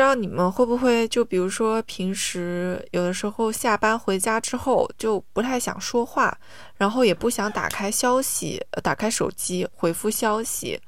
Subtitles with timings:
[0.00, 6.34] 不知道你们会不会就比如说平时有的时候下班回家之后就不太想说话，
[6.78, 10.80] 然后也不想打开消息，打开手机回复消息，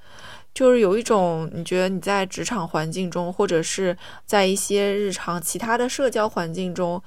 [0.55, 3.95] 就是有一种你觉得你在职场环境中，或者是
[4.25, 7.03] 在一些日常其他的社交环境中。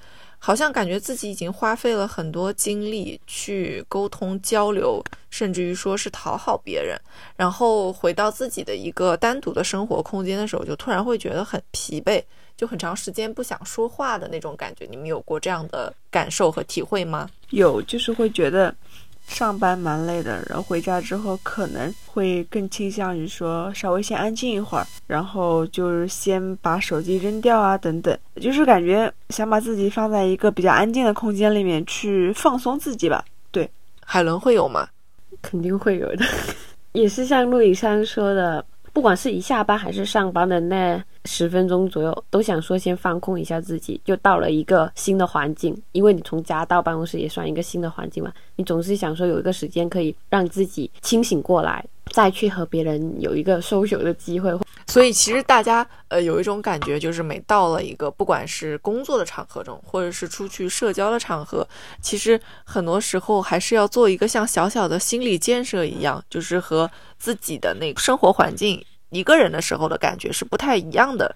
[0.45, 6.95] 好像感觉自己已经花费了很多精力去沟通交流，甚至于说是讨好别人，
[7.35, 12.23] 然后回到自己的一个单独的生活空间的时候，就突然会觉得很疲惫，
[12.55, 14.85] 就很长时间不想说话的那种感觉。
[14.87, 17.27] 你们有过这样的感受和体会吗？
[17.49, 18.71] 有，就是会觉得。
[19.27, 33.23] 上班蛮累的，然后回家之后可能会更倾向于说稍微先安静一会儿，然后就是先把手机扔掉啊等等，就是感觉想把自己放在一个比较安静的空间里面去放松自己吧。
[33.51, 33.69] 对，
[34.05, 34.87] 海伦会有吗？
[35.41, 36.25] 肯定会有的，
[36.93, 38.65] 也是像陆以山说的。
[38.93, 54.51] 不管是一下班还是上班的那十分钟左右，都想说先放空一下自己，就到了一个新的环境，因为你从家到办公室也算一个新的环境嘛，你总是想说有一个时间可以让自己清醒过来，再去和别人有一个收手的机会。
[54.87, 61.67] 所以其实大家呃有一种感觉，就是每到了一个不管是工作的场合中，或者是出去社交的场合，
[62.01, 68.81] 其实很多时候还是要做一个像小小的心理建设一样，就是和自己的那个生活环境
[69.15, 71.33] 一个人的时候的感觉是不太一样的。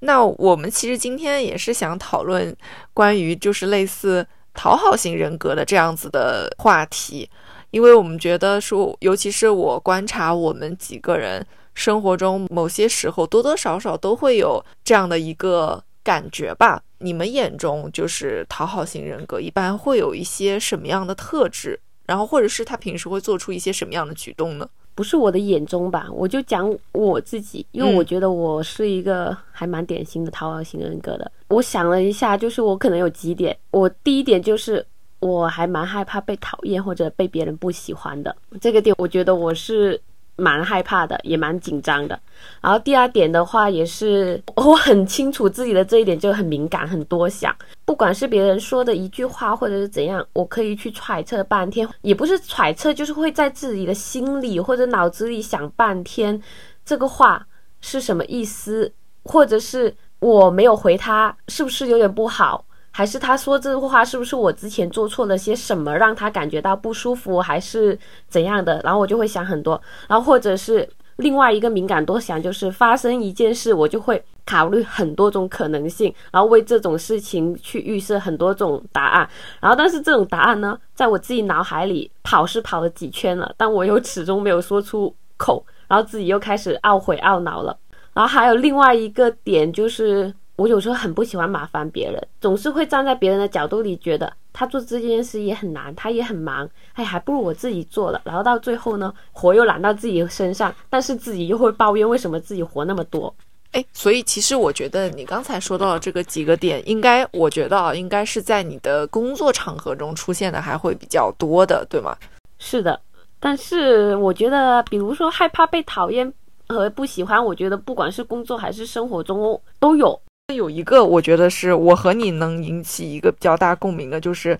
[0.00, 2.54] 那我们其实今天也是想讨论
[2.92, 7.28] 关于就是类似讨好型人格的这样子的话题，
[7.70, 11.46] 因为我们觉得说，尤其是我观察我们几个人。
[11.76, 16.80] 生活中某些时候多多少少都会有这样的一个感觉吧？
[16.98, 21.80] 你们眼中就是讨好型人格，一般会有一些什么样的特质？
[22.06, 24.68] 然后或者是他平时会做出一些什么样的举动呢？
[24.94, 31.30] 不是我的眼中吧，我就讲我自己，因为我觉得我是一个还蛮典型的讨好型人格的。
[31.48, 33.56] 我想了一下，就是我可能有几点。
[33.70, 34.84] 我第一点就是
[35.20, 40.00] 我还蛮害怕被讨厌或者被别人不喜欢的，这个点我觉得我是。
[40.36, 42.18] 蛮害怕的，也蛮紧张的。
[42.60, 47.54] 然后第二点的话，也是 我很清楚自己的这一点就很敏感，很多想。
[47.84, 56.40] 不管是别人说的一句话，或者是怎样，我可以去揣测半天，也不是揣测，就是会在自己的心里或者脑子里想半天，
[56.84, 57.46] 这个话
[57.80, 62.64] 是什么意思，或者是我没有回他，是不是有点不好？
[62.96, 68.80] 还是他说这话是不是我之前做错了些什么，让他感觉到不舒服，还是怎样的？
[68.84, 79.28] 然后我就会想很多，然后或者是另外一个敏感多想，就是发生一件事，我就会考虑很多种可能性，然后为这种事情去预设很多种答案。
[79.58, 87.76] 然后但是这种答案呢，在我自己脑海里跑是跑了几圈了，但我又始终没有说出口，然后自己又开始懊悔懊恼了。
[88.12, 90.32] 然后还有另外一个点就是。
[90.56, 98.22] 我有时候很不喜欢麻烦别人，总是会站在别人的角度里，觉得他做这件事也很难，他也很忙，哎，还不如我自己做了。
[98.24, 103.34] 然后到最后呢，活又揽到自己身上，但是自己又会抱怨为什么自己活那么多。
[103.72, 112.16] 哎，所以其实我觉得你刚才说到的这个几个点，应该我觉得啊，应该是在你的工作场合中出现的还会比较多的，对吗？
[112.60, 113.00] 是的，
[113.40, 116.32] 但是我觉得，比如说害怕被讨厌
[116.68, 120.16] 和不喜欢，我觉得不管是工作还是生活中都有。
[120.52, 124.58] 有一个，我觉得是我和你能引起一个比较大共鸣的，就是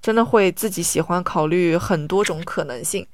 [0.00, 3.04] 真的会自己喜欢考虑很多种可能性。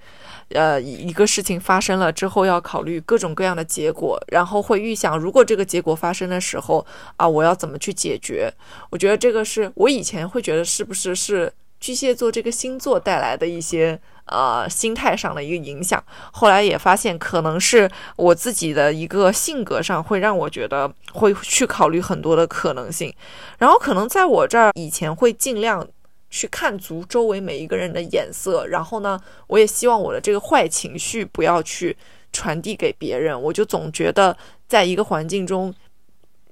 [0.50, 6.84] 呃，一个事情发生了之后，要考虑各种各样的结果，然后会预想，如果这个结果发生的时候
[7.16, 8.52] 啊，我要怎么去解决？
[8.90, 11.50] 我觉得这个是我以前会觉得是不是是
[11.80, 13.98] 巨蟹座这个星座带来的一些。
[14.30, 23.12] 呃，心态上的一个影响，后来也发现可能是我自己的一个性格上，会让我觉得会去考虑很多的可能性。
[23.58, 25.86] 然后可能在我这儿以前会尽量
[26.30, 31.96] 去看足周围每一个人的眼色，然后呢，我也希望我的这个坏情绪不要去
[32.32, 33.38] 传递给别人。
[33.42, 34.36] 我就总觉得
[34.68, 35.74] 在一个环境中，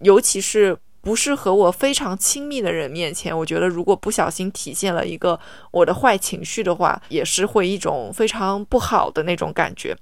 [0.01, 0.77] 尤其是。
[1.09, 5.41] 不是和我非常亲密的人面前，我觉得如果不小心体现了一个
[5.71, 9.97] 我的坏情绪的话，也是会一种非常不好的那种感觉。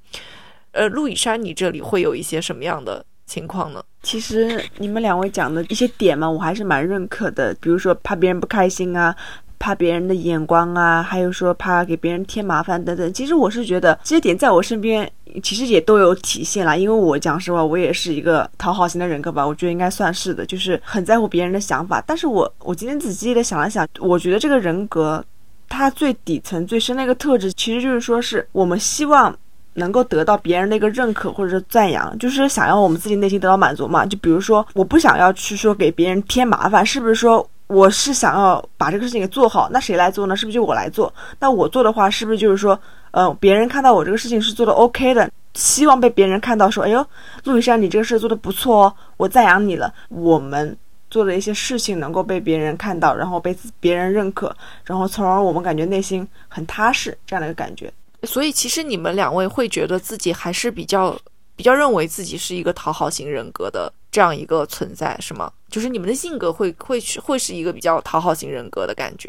[0.73, 3.81] 呃，陆以山，你这里会有一些什么样的情况呢？
[4.03, 7.55] 其实你们两位讲的一些点嘛，我还是蛮认可的。
[7.61, 9.15] 比如说怕别人不开心啊，
[9.59, 13.13] 怕别人的眼光啊，还有说怕给别人添麻烦等等。
[13.13, 15.11] 其实我是觉得这些点在我身边
[15.43, 16.77] 其实也都有体现啦。
[16.77, 22.03] 因为我讲实话，我也是一个讨好型的人格吧，我觉得应该算是的，就是很在乎别人的想法。
[22.07, 25.25] 但是我我今天仔细的想了想，我觉得这个人格
[25.69, 29.37] 它最底层最深的一个特质，其实就是说是我们希望。
[29.79, 34.07] 能够得到别人的一个认可或者是赞扬，就是想要我们自己内心得到满足嘛。
[34.07, 39.69] 就比如说，我不想要去说给别人添麻烦，是不是说我是想要把这个事情给做好？
[39.71, 40.37] 那谁来做呢？
[40.37, 41.13] 是不是就我来做？
[41.41, 42.79] 那我做的话，是不是就是说，
[43.11, 47.05] 呃，别人看到我这个事情是做的 OK 的，希望被别人看到说，哎呦，
[47.45, 49.93] 陆雨山，你这个事做的不错哦，我赞扬你了。
[50.09, 50.77] 我们
[51.11, 54.55] 做的一些事情能够被别人看到，然后被别人认可，
[54.85, 57.93] 然后从而我们感觉内心很踏实，这样的一个感觉。
[58.23, 61.17] 所以，其实你们两位会觉得自己还是比较
[61.55, 65.51] 比较认为自己是一个讨好型人格的这样一个存在，是吗？
[65.69, 69.29] 就是你们的性格会会会是一个比较讨好型人格的感觉。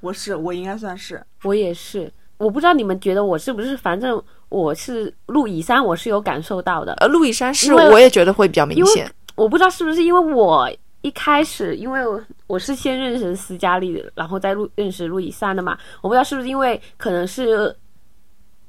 [0.00, 2.12] 我是，我应该算是，我也是。
[2.38, 6.92] 我不知道你们觉得我是不是，反正我是陆以山，我是有感受到的。
[6.94, 9.10] 呃，陆以山是，我也觉得会比较明显。
[9.34, 12.02] 我不知道是不是因为我一开始，因为
[12.46, 15.78] 我是先认识斯嘉丽，然后再陆认识陆以山的嘛。
[16.02, 17.74] 我不知道是不是因为可能是。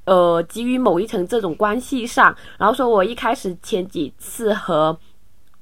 [0.04, 4.98] 呃，基于某一层这种关系上，然后说我一开始前几次和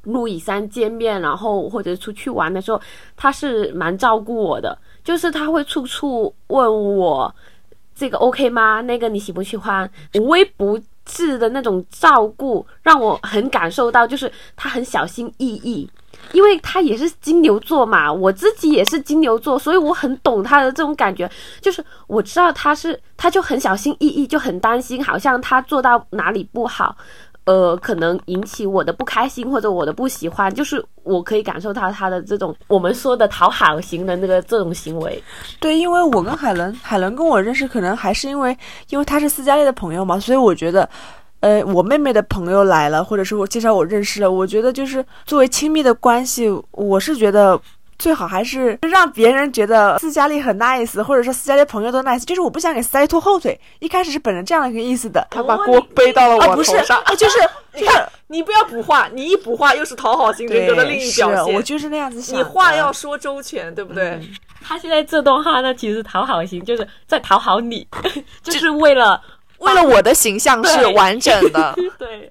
[0.06, 2.80] 路易山见面，然后或者出去玩的时候，
[3.16, 7.32] 他是蛮照顾我的，就是他会处处问我
[7.94, 8.80] 这个 OK 吗？
[8.80, 9.90] 那个你喜不喜欢？
[10.14, 15.88] 无微不至的那种照顾，让我很感受到，就是他很小心翼翼。
[16.32, 21.30] 因为他也是金牛座嘛，我自己也是金牛座，所以我很懂他的这种感觉。
[21.60, 26.96] 就是我知道他是，他就很小心翼翼，就很担心，好像他做到哪里不好，
[27.46, 30.54] 呃，可能引起我的不开心或者我的不喜欢。
[30.54, 35.22] 就是我可以感受到他的这种我们说的讨好型的那个这种行为。
[35.58, 38.56] 对，因为我跟海伦，海伦跟我认识，可能还是因为，
[38.90, 40.88] 因为他是斯嘉丽的朋友嘛，所以我觉得。
[41.40, 47.60] 呃，我妹妹的朋友来了，或者是我介绍我认识了，我觉得就是作为亲密的关系，我是觉得
[47.98, 53.58] 最好还是让别人觉得斯嘉丽很 nice，或者说斯嘉丽朋友都 nice，就是我不想给斯嘉丽拖后腿。
[53.78, 57.38] 一开始是本着这样的一个意思的，他把锅背到了我头上，啊就是
[57.74, 61.54] 你看， 你不要补话，你一补话又是讨好型人格的另一表现。
[61.54, 64.20] 我就是那样子想，你话要说周全，对不对？
[64.62, 67.86] 他现在这段话呢，其实讨好型，就是在讨好你，
[68.42, 69.20] 就是为了。
[69.58, 72.30] 为了我的形象是完整的， 对，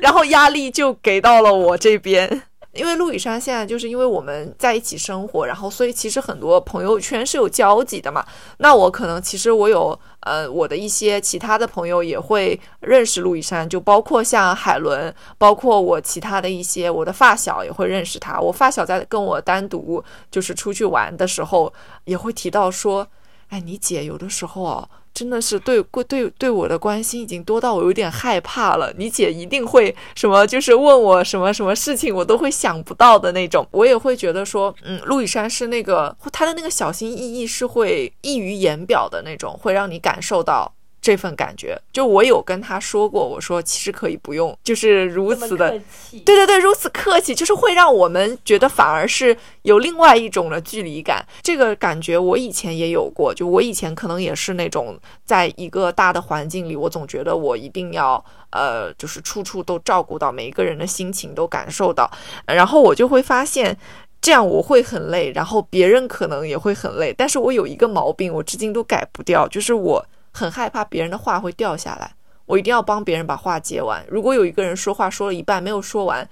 [0.00, 2.42] 然后压力就给到了我这边。
[2.74, 8.24] 因为陆羽山现在就是因为我们在一起生活，然后所以其实很多朋友圈是有交集的嘛。
[8.58, 18.40] 那我可能其实我有呃我的一些其他的朋友也会认识陆羽山，就包括像海伦，包括我其他的一些我的发小也会认识他。
[18.40, 21.72] 我发小在跟我单独就是出去玩的时候，
[22.04, 23.06] 也会提到说，
[23.54, 24.88] 哎，你姐有的时候啊。
[25.14, 28.92] 真的是对过对对我的关心已经多到我有点害怕了。
[28.98, 33.64] 你姐一定会什么，就是问我什么什么事情，我都会想不到的那种。
[33.70, 40.74] 我也会觉得说，嗯，陆雨山是那个他的那个小心翼翼是会溢于言表的那种，会让你感受到。
[41.04, 45.68] 这份感觉，就我有跟他说过，我说其实可以不用，就是如此的，
[46.10, 51.22] 对对对，如此客气，就是会让我们觉得反而是有另外一种的距离感。
[51.42, 62.10] 这个感觉我以前也有过，就我以前可能也是那种，在一个大的环境里，我总觉得我一定要呃，就是处处都照顾到每一个人的心情都感受到，
[62.46, 63.76] 然后我就会发现
[64.22, 67.12] 这样我会很累，然后别人可能也会很累。
[67.12, 70.02] 但是我有一个毛病，我至今都改不掉，就是我。
[70.34, 72.12] 很害怕别人的话会掉下来，
[72.44, 74.04] 我一定要帮别人把话接完。
[74.08, 76.28] 如果有一个人说话说了一半没有说完，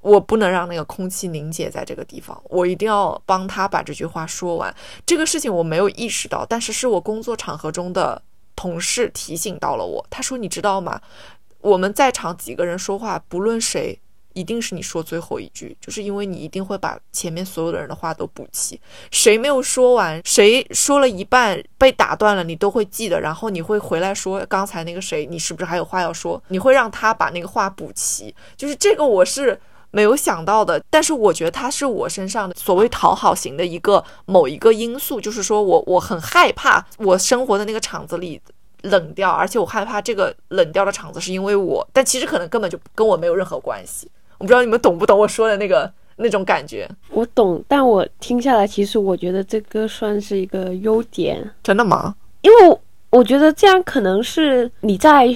[0.00, 4.72] 我不能让那个空气凝结在这个地方，我一定要帮他把这句话说完。
[5.06, 8.20] 这个事情我没有意识到，但是是我工作场合中的
[8.54, 10.06] 同事提醒到了我。
[10.10, 11.00] 他说：“你知道吗？
[11.60, 13.98] 我们在场几个人说话，不论谁。”
[14.38, 18.80] 一定是你说最后一句，就是因为你一定会把前面所有的人的话都补齐。
[19.10, 23.20] 谁没有说完，谁说了一半被打断了，你都会记得。
[23.20, 26.40] 然后你会回来说刚才那个谁，你是不是还有话要说？
[26.48, 28.32] 你会让他把那个话补齐。
[28.56, 29.58] 就是这个我是
[29.90, 38.40] 没有想到的，但是我觉得他是我身上的所谓讨好型的一个某一个因素，就是说我我很害怕我生活的那个场子里
[38.82, 44.08] 冷掉，而且我害怕这个冷掉的场子是因为我，但其实可能根本就跟我没有任何关系。
[44.38, 46.88] 我不知道你们懂不懂我说的那个那种感觉。
[47.10, 51.48] 我懂，但我听下来，其实我觉得这个算是一个优点。
[51.62, 52.14] 真的吗？
[52.42, 52.78] 因为
[53.10, 55.34] 我觉得这样可能是你在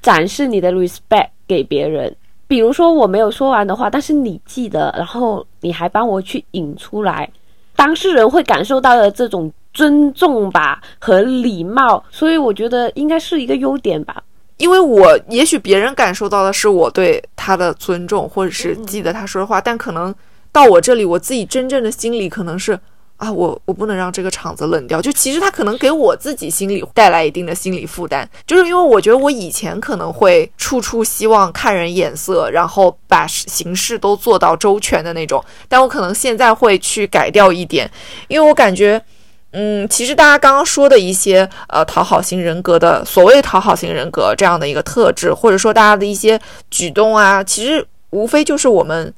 [0.00, 2.14] 展示你的 respect 给别人。
[2.46, 7.30] 比如说我没有说完的话，但是你记得，然后你还帮我去引出来，
[7.76, 14.22] 当事人会感受到的这种尊重吧和礼貌，所以我觉得应该是一个优点吧。
[14.60, 20.14] 因为我也许别人感受到的是我对他的尊重，或者是记得他说的话，但可能
[20.52, 22.78] 到我这里，我自己真正的心里可能是
[23.16, 25.00] 啊，我我不能让这个场子冷掉。
[25.00, 37.90] 就其实他可能给我自己心里带来一定的心理负担，就是因为我觉得我以前可能会处处希望看人眼色，然后把形式都做到周全的那种，但我可能现在会去改掉一点，
[38.28, 39.02] 因为我感觉。
[39.52, 46.40] 嗯，其实大家刚刚说的一些呃讨好型人格的所谓讨好型人格这样的一个特质，或者说大家的一些
[46.70, 49.12] 举动啊，其实无非就是我们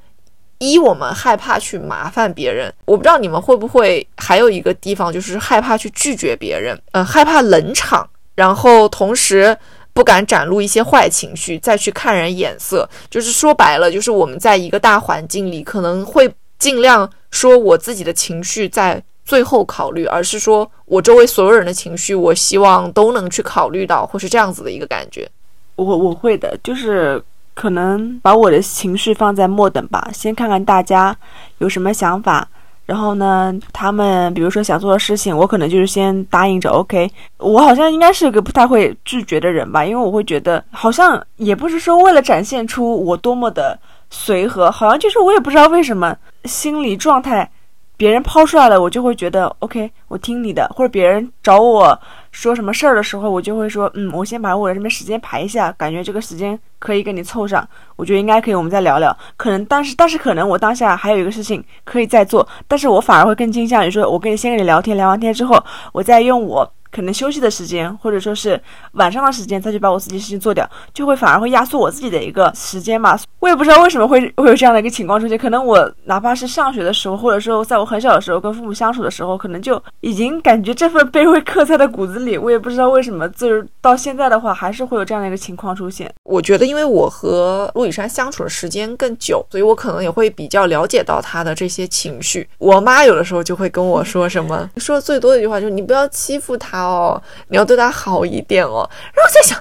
[0.57, 9.55] 一我们害怕去麻烦别人，我不知道你们会不会还有一个地方就是害怕去拒绝别人，嗯，害怕冷场，然后同时
[9.93, 19.03] 不敢展露一些坏情绪，再去看人眼色，就是说白了，就是我们在一个大环境里可能会尽量说我自己的情绪在。
[19.25, 25.29] 最后考虑，而是说我周围所有人的情绪，我希望都能去考虑到，或是这样子的一个感觉。
[25.77, 27.23] 我我会的，就是
[27.55, 31.17] 可能把我的情绪放在末等吧，先看看大家
[31.59, 32.47] 有什么想法，
[32.85, 36.69] 然后呢，他们比如说想做的事情，我可能就是先答应着。
[36.71, 43.79] OK，我好像应该是个不太会拒绝的人吧，因为我会觉得好像也不是说为了展现出我多么的
[44.11, 46.15] 随和，好像就是我也不知道为什么
[46.45, 47.51] 心理状态。
[47.97, 50.67] 别人抛出来了，我就会觉得 OK，我听你的。
[50.75, 51.97] 或者别人找我
[52.33, 59.17] 说什么事儿的时候，我就会说，嗯，我先把我的这边时间排一下，感觉这个时间可以跟你凑上，我觉得应该可以，我们再聊聊。
[59.37, 66.73] 可能，但是，但是可能我当下还有一个事情可以再做，但是我反而会更倾向于说，我跟你先跟你聊天，聊完天之后，我再用我。
[66.93, 68.61] 可能休息的时间，或者说是
[68.93, 73.19] 晚上的时间，再去把我自己事情做掉，就会反而会压缩我自己的一个时间嘛。
[73.41, 75.37] 我也不知道为什么会会有这样的一个情况出现。
[75.37, 82.37] 可能我哪怕是上学的时候，或者说在我很小的时候跟父母相处的时候，可能就已经感觉这份卑微刻在了骨子里。
[82.37, 86.13] 我也不知道为什么，就是到现在的话，还是会有这样的一个情况出现。
[86.25, 92.47] 我觉得，因为我和陆羽山相处的时间更久，所以我可能也会比较了解到他的这些情绪。
[92.59, 98.89] 我妈有的时候就会跟我说什么，说的最多的一句话就是：“你不要欺负他。”哦，你要对他好一点哦。
[99.15, 99.59] 然后在想，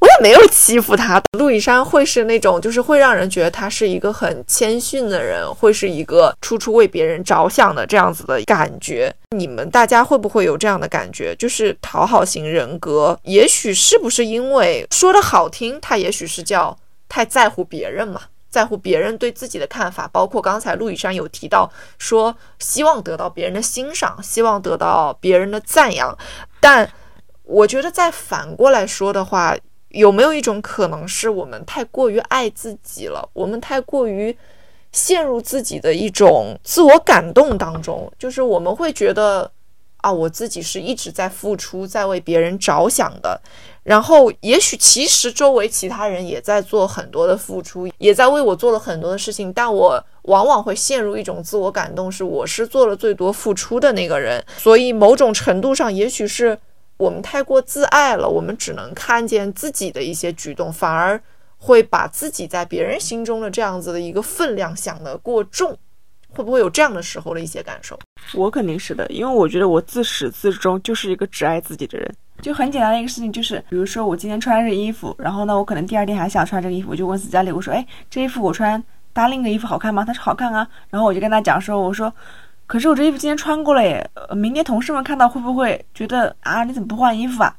[0.00, 1.20] 我也没有欺负他。
[1.38, 9.12] 陆以山会是那种，就是会让人觉得他是一个很谦逊的人，会是一个处处为别人着想的这样子的感觉。
[9.30, 11.34] 你们大家会不会有这样的感觉？
[11.36, 16.76] 就是讨好型人格，也许是不是因为说的好听，他也许是叫
[17.08, 18.20] 太在乎别人嘛。
[18.50, 26.14] 在乎别人对自己的看法，包括刚才陆以山有提到说，希望得到别人的欣赏，希望得到别人的赞扬。
[26.62, 26.88] 但
[27.42, 29.56] 我觉得再反过来说的话，
[29.88, 33.28] 有没有一种可能是我们太过于爱自己了？
[33.32, 34.34] 我们太过于
[34.92, 39.50] 陷入自己的一种自我感动当中，就是我们会觉得
[40.02, 43.40] 啊，我自己是一直在付出，在为别人着想的。
[43.84, 54.44] 然后，也许其实周围其他人也在做很多的付出，也在为我做了很多的事情，但我往往会陷入一种自我感动，是我是做了最多付出的那个人。
[54.58, 56.56] 所以，某种程度上，也许是
[56.96, 61.20] 我们太过自爱了，我们只能看见自己的一些举动，反而
[61.58, 65.76] 会把自己在别人心中的这样子的一个分量想得过重。
[66.34, 67.98] 会不会有这样的时候的一些感受？
[68.34, 72.14] 我肯定是的，因为我觉得我自始至终就是一个只爱自己的人。
[72.40, 80.04] 就很简单的一个事情，就是比如说我今天穿这衣服，然后呢，我可能第二天还想穿这个衣服，我就问斯嘉丽，我说，哎，这衣服我穿搭另一个衣服好看吗？
[80.04, 80.66] 他说好看啊。
[80.90, 82.12] 然后我就跟他讲说，我说，
[82.66, 87.54] 可是我这衣服今天穿过了耶，明天同事们看到会不会觉得啊，你怎么不换衣服啊？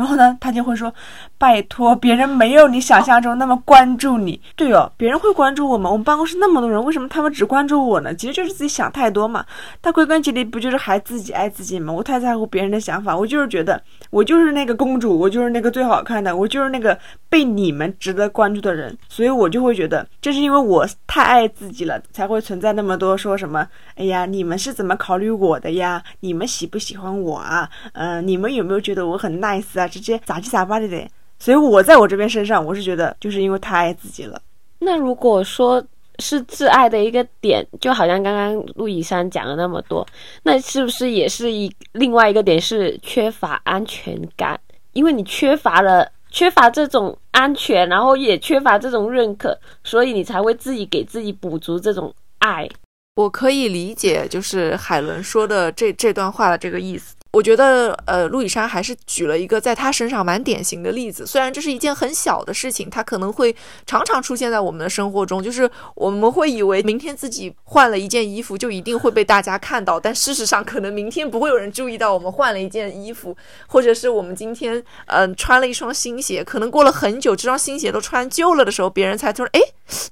[0.00, 0.90] 然后呢，他就会说
[1.36, 4.40] ：“拜托，别人没有你想象中那么关注你。
[4.56, 5.90] 对哦，别人会关注我吗？
[5.90, 8.14] 我们办公室那么多人，为什么他们只关注我呢？
[8.14, 9.44] 其实就是自己想太多嘛。
[9.78, 11.92] 但归根结底，不就是还自己爱自己吗？
[11.92, 13.78] 我太在乎别人的想法，我就是觉得
[14.08, 18.96] 我就是那个公主，我就是那个最好看的，我就是那个被你们值得关注的人。
[19.10, 23.68] 所以我就会觉得，这是因为我太爱自己了，才会存在那么多说什么。
[23.96, 26.02] 哎呀，你们是怎么考虑我的呀？
[26.20, 27.68] 你们喜不喜欢我啊？
[27.92, 29.86] 嗯，你们有没有觉得我很 nice 啊？
[29.90, 31.06] 直接杂七杂八的得，
[31.38, 34.40] 所以我在我这边身上，我是觉得就是因为太爱自己了。
[34.78, 35.84] 那如果说
[36.20, 40.06] 是挚爱的一个点，就好像刚刚陆以山讲了那么多，
[40.44, 44.58] 那是不是也是一另外一个点是缺乏安全感？
[44.92, 52.68] 因为你缺乏了缺乏这种安全，然后也缺乏这种认可，所以你才会自己给自己补足这种爱。
[53.16, 57.14] 我可以理解，就是海伦说的这这段话的这个意思。
[57.32, 61.24] 我觉得，呃，陆以山还是举了一个在他身上蛮典型的例子。
[61.24, 63.54] 虽然这是一件很小的事情，他可能会
[63.86, 65.40] 常常出现在我们的生活中。
[65.40, 73.36] 就是我们会以为明天自己换了一件衣服，就一定会被大家看到，但事实上，可能明天不会有人注意到我们换了一件衣服，
[73.68, 79.60] 或者是我们今天，嗯，穿了一双新鞋，可能过了很久，这双新鞋都穿旧了的时候，别人才说，哎，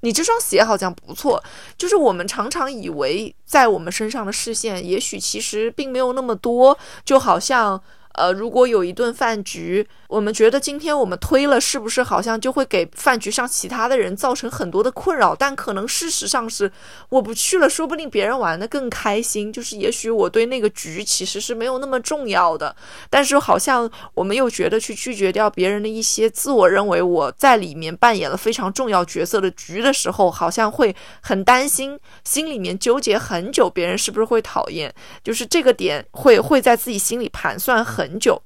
[0.03, 1.43] 你这双鞋好像不错。
[1.77, 6.79] 就是我们常常以为在我们身上的视线，也许其实并没有那么多。
[7.09, 7.81] 就好像，
[8.19, 9.87] 呃，如果有一顿饭局。
[10.09, 15.35] 我们觉得今天我们推了，是不是好像就会给饭局上其他的人造成很多的困扰？
[15.35, 16.73] 但可能事实上是
[17.11, 19.53] 我不去了，说不定别人玩的更开心。
[19.53, 22.75] 就是也许我对那个局其实是没有那么重要的，
[23.11, 34.91] 但是好像我们又觉得去拒绝掉别人的一些自我认为我在里面扮演了非常重要角色的局的时候，好像会很担心，心里面纠结很久，别人是不是会讨厌？
[35.23, 38.41] 就是这个点会会在自己心里盘算很很久。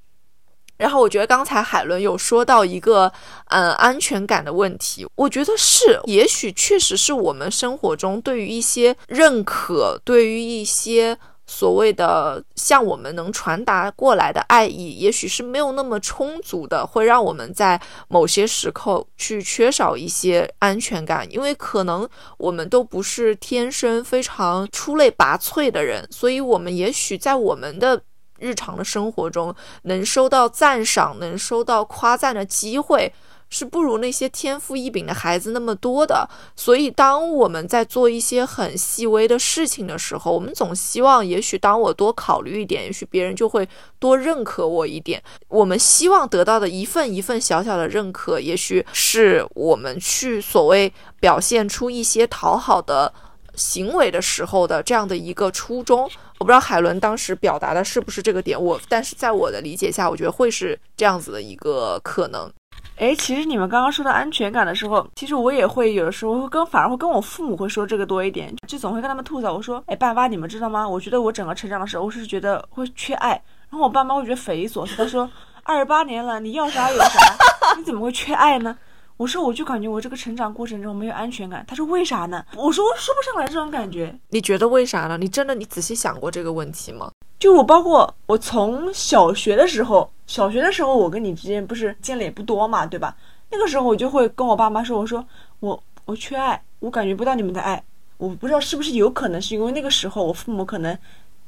[0.78, 3.12] 然后我觉得刚才海伦有说到一个，
[3.50, 5.06] 嗯，安全感的问题。
[5.14, 11.16] 我觉得是，也许确实是我们生活中对于一些认可，对于一些
[11.46, 21.30] 所谓的向我们能传达过来的爱意，也许是没有那么充足的，会让我们在某些时刻去缺少一些安全感。
[21.30, 28.02] 因为可能我们都不是天生非常出类拔萃的人，所以我们也许在我们的。
[28.42, 33.12] 日常的生活中，能收到赞赏、能收到夸赞的机会，
[33.48, 36.28] 是不如那些天赋异禀的孩子那么多的。
[36.56, 43.68] 所以，当我们在做一些很细微的事情的时候，我们总希望，也许当我多考虑一点，也许别人就会
[44.00, 45.22] 多认可我一点。
[45.48, 53.12] 我们希望得到的一份一份小小的认可，也许是我们去所谓表现出一些讨好的。
[53.54, 56.02] 行为的时候的这样的一个初衷，
[56.38, 58.60] 我不知道海伦当时表达的是不是这个点。
[58.60, 62.50] 我但是在我的理解下，我觉得会是这样子的一个可能。
[62.96, 69.52] 哎，其实你们刚刚说到安全感的时候，其实我也会有的时候会跟反而会跟我父母会说这个多一点，就总会跟他们吐槽。
[69.52, 70.88] 我说，哎，爸妈，你们知道吗？
[70.88, 73.30] 我觉得我整个成长的时候我是觉得会缺爱，
[73.70, 74.94] 然后我爸妈会觉得匪夷所思。
[74.96, 75.28] 他说，
[75.64, 77.36] 二十八年了，你要啥有啥，
[77.78, 78.76] 你怎么会缺爱呢？
[79.22, 81.64] 我说，我就感觉我这个成长过程中没有安全感。
[81.68, 82.44] 他说，为啥呢？
[82.56, 84.12] 我说我，说不上来这种感觉。
[84.30, 85.16] 你觉得为啥呢？
[85.16, 87.08] 你真的你仔细想过这个问题吗？
[87.38, 93.16] 就我包括我从小学的时候，小学的时候我跟你之间不是见了也不多嘛，对吧？
[93.52, 95.24] 那个时候我就会跟我爸妈说，我说
[95.60, 97.80] 我我缺爱，我感觉不到你们的爱。
[98.16, 100.98] 我不知道是不是有可能是因为那个时候我父母可能。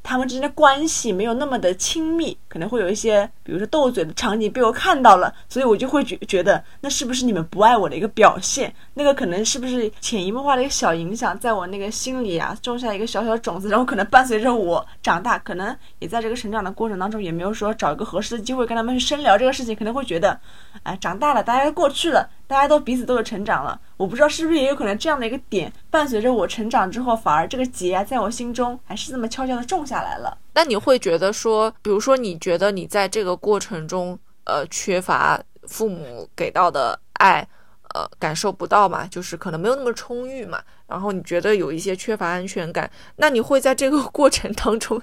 [0.04, 8.72] 他们之间的关系没有那么的亲密，可能会有一些，比如说斗嘴的场景被我看到了，所以我就会觉觉得，那是不是你们不爱我的一个表现？
[8.92, 20.38] 那个可能是不是潜移默化的一个小影响，在我那个心里啊种下一个小小的种子，然后可能伴随着我长大，可能也在这个成长的过程当中，也没有说找一个合适的机会跟他们去深聊这个事情，可能会觉得，
[20.82, 22.28] 哎，长大了，大家都过去了。
[22.46, 30.36] 大家都彼此都有成长了，我不知道是不是也有可能这样的一个点，伴随着我成长之后，反而这个结啊，在我心中还是这么悄悄的种下来了。
[30.54, 37.46] 那你会觉得说，比如说你觉得你在这个过程中，呃，缺乏父母给到的爱，
[37.94, 39.06] 呃，感受不到嘛？
[39.06, 40.60] 就是可能没有那么充裕嘛？
[40.86, 45.00] 然后你觉得有一些缺乏安全感，那你会在这个过程当中？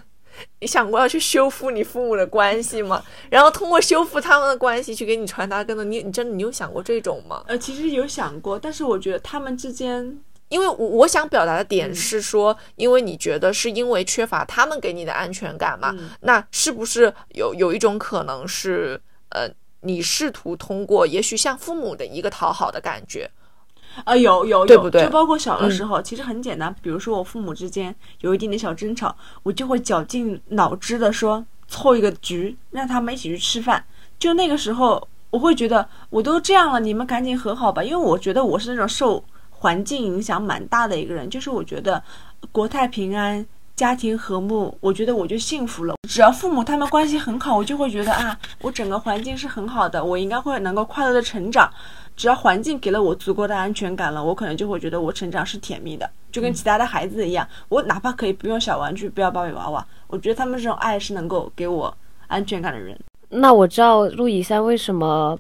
[0.60, 3.04] 你想过要去修复你父母的关系吗？
[3.30, 5.84] 然后通过修复他们的关系去给你传达更多。
[5.84, 7.44] 你你真的你有想过这种吗？
[7.48, 15.96] 呃，其实有想过，但是我觉得他们之间，因为我我想表达的点是说，因为你觉得是因为缺乏他们给你的安全感嘛？
[16.22, 19.50] 那是不是有有一种可能是，呃，
[19.82, 23.30] 你试图通过也许像父母的一个讨好的感觉？
[24.04, 26.74] 啊，有有有，就包括小的时候，其实很简单。
[26.82, 33.84] 比如说我父母之间有一点点小争吵，我就会绞尽脑汁的说凑一个局，让他们一起去吃饭。
[34.18, 37.84] 就那个时候，我会觉得我都这样了，你们赶紧和好吧。
[37.84, 42.02] 因为我觉得我是那种受环境影响蛮大的一个人，就是我觉得
[42.52, 43.46] 国泰平安。
[43.74, 45.96] 家庭和睦，我觉得我就幸福了。
[46.08, 51.72] 只要父母他们关系很好，我就会觉得啊，我整个环境是很好的，我应该会能够快乐的成长。
[52.16, 57.48] 只要环境给了我足够的安全感了，我可能就会觉得我成长是甜蜜的，就跟其他的孩子一样。
[57.70, 61.96] 我哪怕可以不用小玩具，不要芭比娃娃，我觉得他们这种爱是能够给我
[62.28, 62.98] 安全感的人。
[63.30, 65.38] 那我知道陆以山为什么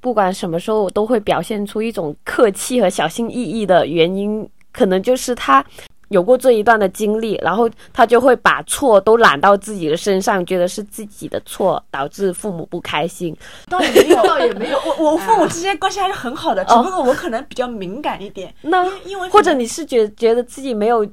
[0.00, 5.64] 不管什么时候都会表现出一种客气和小心翼翼的原因，可能就是他。
[6.10, 13.36] 有过这一段的经历，然后他就会把错都揽到自己的身上，觉得是自己的错导致父母不开心。
[13.68, 14.78] 倒也没有，倒也没有。
[14.84, 18.52] 我我父母之间关系还是很好的，只不过我可能比较敏感一点。
[18.62, 21.08] 那因为或者你是觉觉得自己没有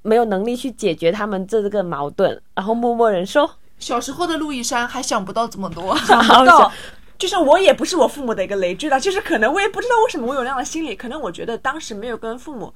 [0.00, 3.48] 没有能力去解决他们这个矛盾，然后默默忍受。
[3.78, 6.72] 小时候的路易山还想不到这么多，想不到。
[7.18, 12.72] 就是我也不是我父母的一个累赘了，就是可能我也不知道为什么我有那样的心理，可能我觉得当时没有跟父母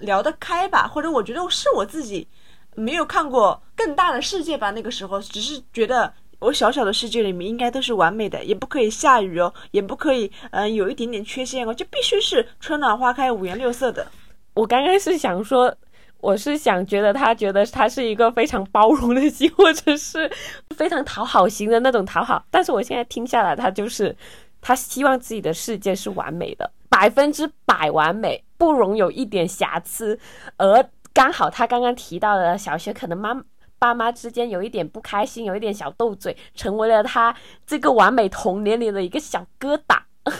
[0.00, 2.26] 聊得开吧，或者我觉得是我自己
[2.74, 4.70] 没有看过更大的世界吧。
[4.70, 14.06] 那个时候只是觉得我小小的世界里面应该都是完美的，也不可以下雨哦，也不可以嗯有一点点缺陷哦，就必须是春暖花开、五颜六色的。
[14.54, 15.74] 我刚刚是想说。
[16.22, 20.30] 我是想觉得他觉得他是一个非常包容的型，或者是
[20.70, 22.44] 非常讨好型的那种讨好。
[22.48, 24.16] 但是我现在听下来，他就是
[24.60, 30.16] 他希望自己的世界是完美的，百分之百完美，不容有一点瑕疵。
[30.56, 33.34] 而刚好他刚刚提到的小学可能妈
[33.80, 37.34] 爸妈之间有一点不开心，有一点小斗嘴，成为了他
[37.66, 40.00] 这个完美童年里的一个小疙瘩，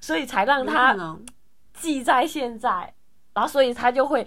[0.00, 1.16] 所以才让他
[1.72, 2.92] 记在现在，
[3.34, 4.26] 然后所以他就会。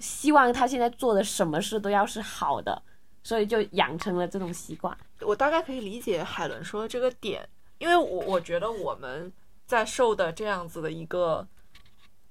[0.00, 2.80] 希望他现在做的什么事都要是好的，
[3.24, 4.96] 所以就养成了这种习惯。
[5.22, 7.48] 我大概可以理解海伦说的这个点，
[7.78, 9.32] 因为我我觉得我们
[9.66, 11.44] 在受的这样子的一个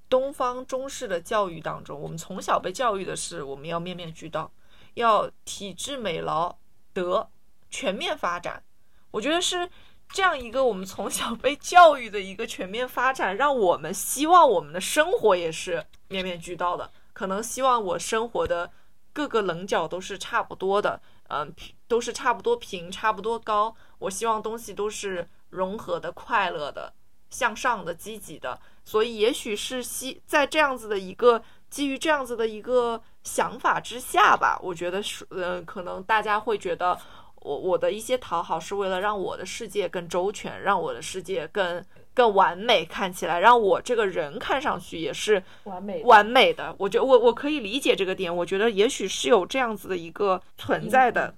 [0.10, 4.52] 东方中式的教育当中，我们从小被教育的是我们要面面俱到，
[4.94, 6.58] 要体质美劳
[6.94, 7.30] 德
[7.70, 8.64] 全面发展。
[9.12, 9.70] 我觉得是
[10.10, 16.92] 这样一个我们从小被教育的一个全面发展，让我们希望我们的生活也是面面俱到的。
[17.14, 18.72] 可能希望我生活的
[19.12, 21.52] 各个棱角都是差不多的，嗯，
[21.88, 23.76] 都是差不多平、差不多高。
[24.00, 26.94] 我希望东西都是融合的、快乐的、
[27.30, 28.60] 向上的、积极的。
[28.84, 36.98] 所以，也许是希在这样子的一个基于这样子的一个想法之下吧，我觉得是，嗯，可能大家会觉得
[37.36, 41.84] 我我的一些讨好是为了让我的世界更周全，让我的世界更。
[42.18, 46.76] 更完美看起来，让我这个人看上去也是完美完美的。
[46.80, 51.36] 我觉得我我可以理解这个点，我觉得也许是有这样子的一个存在的。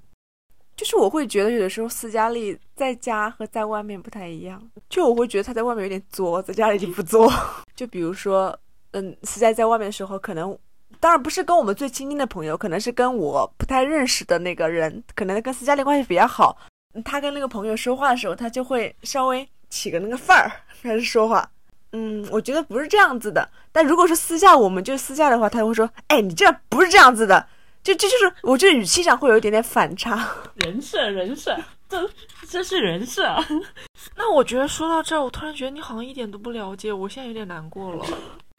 [0.79, 7.29] 就是我会觉得有的时候斯嘉丽在家和在外面不太一样，就我会觉得她在外面有点作，在家里就不作。
[7.75, 8.57] 就比如说，
[8.91, 10.57] 嗯，斯嘉在外面的时候，可能
[11.01, 16.57] 当然不是跟我们最亲近的朋友，可能是跟我不太认识的那个人，可能跟斯嘉丽关系比较好。
[17.03, 19.45] 他跟那个朋友说话的时候，他就会稍微。
[19.69, 21.47] 起个那个范儿开始说话，
[21.91, 23.47] 嗯，我觉得不是这样子的。
[23.71, 27.45] 但如果是私下，我们就私下的话，他会说：“哎，你这样不是这样子的。”
[27.89, 30.29] 就这就是，我觉得语气上会有一点点反差。
[30.57, 31.57] 人设，人设，
[31.89, 32.07] 这
[32.47, 33.35] 这是人设。
[34.15, 38.05] 那我觉得说到这儿，我突然觉得你好像一点都不了解，我现在有点难过了。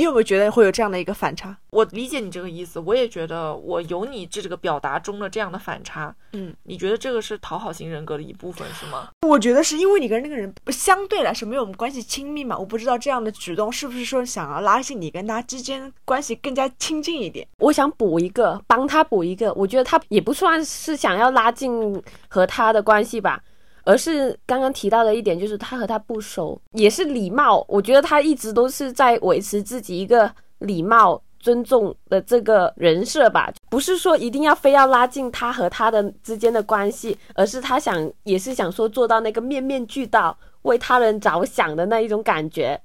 [0.01, 1.55] 你有没有觉得会有这样的一个反差？
[1.69, 6.17] 我理解你这个意思，我也觉得我有你这这个表达中的这样的反差。
[6.33, 9.11] 嗯，你觉得这个是讨好型人格的一部分是吗？
[9.29, 17.47] 我觉得是因为你跟那个人相对来说没有我们关系亲密嘛，我不知道这样的举动是不是说想要拉近你跟他之间关系更加亲近一点。
[17.59, 23.43] 我想补一个，帮他补一个，我觉得他也不算是想要拉近和他的关系吧。
[23.91, 27.65] 而是刚刚提到的一点，就是他和他不熟，也是礼貌。
[27.67, 42.81] 我觉得他一直都是在维持自己一个礼貌、尊重的这个人设吧，不是说一定要非要拉近他和他的之间的关系，而是他想，也是想说做到那个面面俱到、为他人着想的那一种感觉。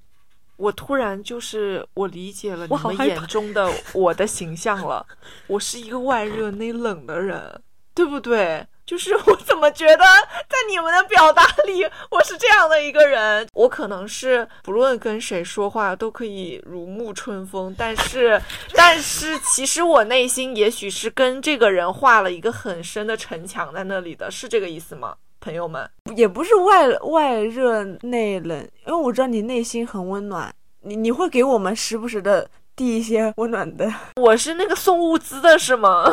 [0.57, 5.05] 我突然就是我理解了你们眼中的我的形象了，
[5.45, 7.61] 我是一个外热内冷的人，
[7.93, 8.65] 对不对？
[8.85, 10.03] 就是我怎么觉得
[10.47, 13.47] 在你们的表达里，我是这样的一个人。
[13.53, 18.39] 我可能是不论跟谁说话都可以如沐春风，但是，
[18.75, 25.89] 但是其实我内心也许是跟这个人画了一个很深的城墙在那里的，是这个意思吗，朋友们？
[26.15, 33.91] 也不是外外热内冷，因为我知道你内心很温暖，你你会给我们时不时的递一些温暖的。
[34.17, 36.05] 我是那个送物资的是吗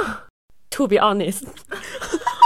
[0.70, 1.42] ？To be honest。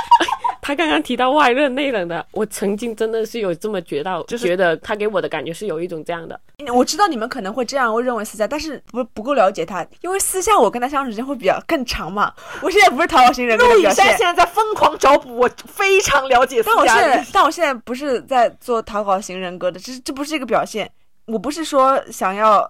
[0.67, 6.41] 他刚刚提到外热内冷的，我曾经真的是有这么觉得，就觉得他给我的感觉是有一种这样的。
[6.75, 12.35] 我知道你们可能会这样会认为私下，但是不不够了解他，因为私下我跟他相处时间会比较更长嘛。
[12.63, 16.61] 我现在不是讨好型人格的表现，现在在疯狂找补，我非常了解。
[16.67, 20.91] 但我现在，但我现在不是在做讨好型人格的，这这不是一个表现。
[21.27, 22.69] 我不是说想要。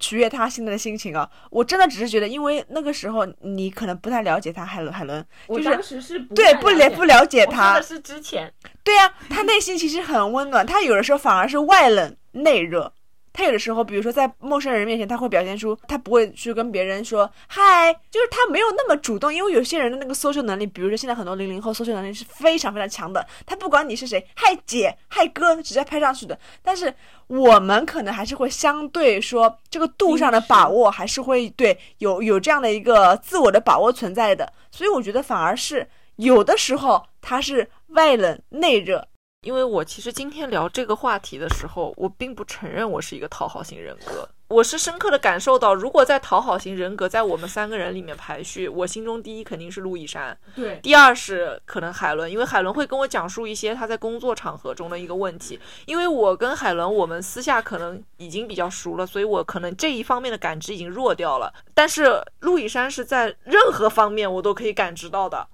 [0.00, 1.30] 取悦他现在的心情啊！
[1.50, 12.92] 我真的只是觉得，因为那个时候你可能不太了解他，海伦，海伦，我当时是对不了不了解他，是之前，对呀，他内心其实很温暖，他有的时候反而是外冷内热。
[13.40, 19.32] 他有的时候，比如说在陌生人面前，他会表现出他不会去跟别人说嗨，就是他没有那么主动。
[19.32, 26.38] 因为有些人的那个搜 l 能力，比如说现在很多零零后搜 l 能力是非常非常强的，他不管你是谁，嗨姐、嗨哥，直接拍上去的。
[26.62, 26.94] 但是
[27.28, 34.52] 我们可能还是会相对说这个度上的把握，还是会对有有这样的一个自我的把握存在的。
[34.70, 39.08] 所以我觉得反而是有的时候他是外冷内热。
[39.42, 44.28] 因为我其实今天聊这个话题的时候，我并不承认我是一个讨好型人格。
[44.48, 55.58] 我是深刻的感受到，如果在讨好型人格在我们三个人里面排序，我心中第一肯定是陆亦山，对，第二是可能海伦，因为海伦会跟我讲述一些他在工作场合中的一个问题。
[55.86, 61.50] 因为我跟海伦我们私下可能已经比较熟了，所以我可能这一方面的感知已经弱掉了。
[61.72, 65.48] 但是陆亦山是在任何方面我都可以感知到的。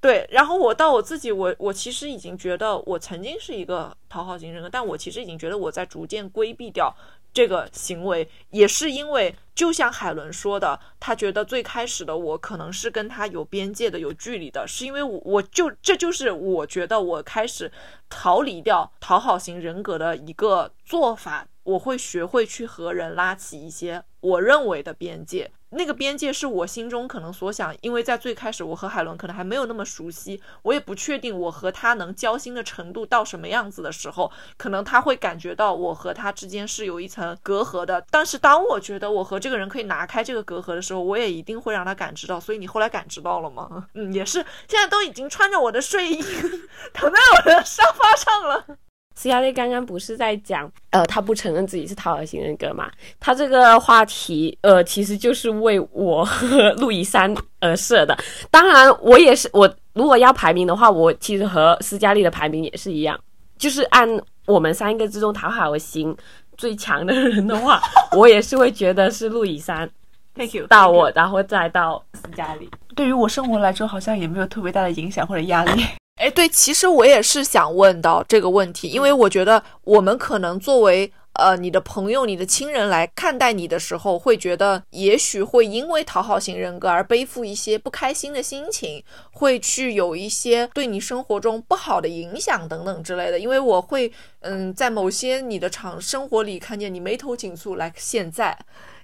[0.00, 6.96] 对，然后我到我自己，我我其实已经觉得我曾经是一个讨好型人格，但我其实已经觉得我在逐渐规避掉
[7.34, 17.70] 这个行为，也是因为就像海伦说的，他觉得最开始的我可能是跟他有边界的、有距离的，是因为我我就这就是我觉得我开始
[18.08, 25.50] 逃离掉讨好型人格的一个做法，我会学会去和人拉起一些我认为的边界。
[25.72, 38.04] 那个边界是我心中可能所想，因为在最开始我和海伦可能还没有那么熟悉，我也不确定我和他能交心的程度到什么样子的时候，可能他会感觉到我和他之间是有一层隔阂的。
[38.10, 42.40] 但是当我觉得我和这个人可以拿开这个隔阂的时候，我也一定会让他感知到。
[42.40, 43.86] 所以你后来感知到了吗？
[43.94, 46.20] 嗯，也是，现在都已经穿着我的睡衣
[46.92, 48.89] 躺在我的沙发上了。
[49.16, 52.90] 斯嘉丽刚刚不是在讲，呃，他不承认自己是讨好型人格嘛？
[53.18, 58.16] 他这个话题，呃，其实就是为我和路易山而设的。
[58.50, 63.18] 当然，我也是，我如果要排名的话，我其实和斯嘉丽的排名也是一样，
[63.58, 64.08] 就是按
[64.46, 66.16] 我们三个之中讨好型
[66.56, 67.82] 最强的人的话，
[68.16, 69.90] 我也是会觉得是路易山。
[70.34, 72.70] Thank you，到我，然后再到斯嘉丽。
[72.96, 75.84] 对于我生活来说，好像也没有特别大的影响或者压力。
[76.20, 93.38] 哎，对，其实我也是想问到这个问题，因为我觉得我们可能作为呃你的朋友、你的亲人来看待你的时候，会觉得也许会因为讨好型人格而背负一些不开心的心情，会去有一些对你生活中不好的影响等等之类的。
[93.38, 98.58] 因为我会嗯在某些你的场生活里看见你眉头紧蹙，like 现在。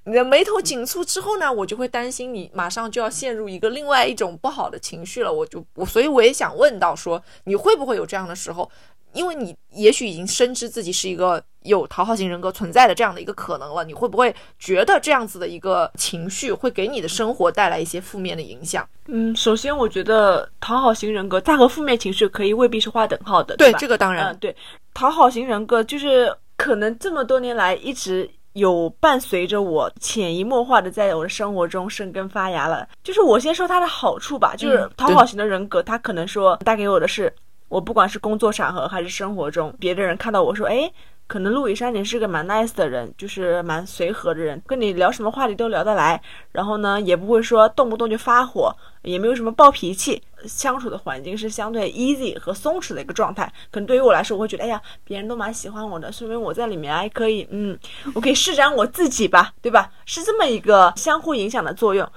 [0.07, 5.33] 你的眉头紧蹙之后呢，我就会担心你马上就要陷入一个另外一种不好的情绪了。
[5.33, 8.71] 我就我，所以我也想问到说，你会不会有这样的时候？
[9.13, 18.87] 因为你也许已经深知自己是一个有讨好型人格存在的这样的一个可能了，你会不会觉得这样子的一个情绪会给你的生活带来一些负面的影响？
[19.07, 23.79] 嗯，首先我觉得讨好型人格它和负面情绪可以未必是划等号的，对吧？
[23.79, 24.55] 这个当然，嗯，对，
[24.93, 28.31] 讨好型人格就是可能这么多年来一直。
[28.57, 32.89] 有伴随着我潜移默化的在我的生活中生根发芽了。
[33.05, 37.31] 就是我先说它的好处吧，就是讨好型的人格，他可能说带给我的是，
[37.69, 40.91] 我不管是工作场合还是生活中，别的人看到我说，哎。
[41.27, 46.21] 可能陆羽山你是个蛮 nice 的人，就是蛮随和的人，跟你聊什么话题都聊得来。
[46.53, 53.53] 然后呢，也不会说动不动就发火，也没有什么暴脾气，相处的环境是相对 easy 和松弛的一个状态。
[53.71, 57.77] 可能对于我来说，我会觉得，哎呀，别人都蛮喜欢我的，说明我在里面还可以，嗯，
[58.15, 59.91] 我可以施展我自己吧，对吧？
[60.05, 62.09] 是这么一个相互影响的作用。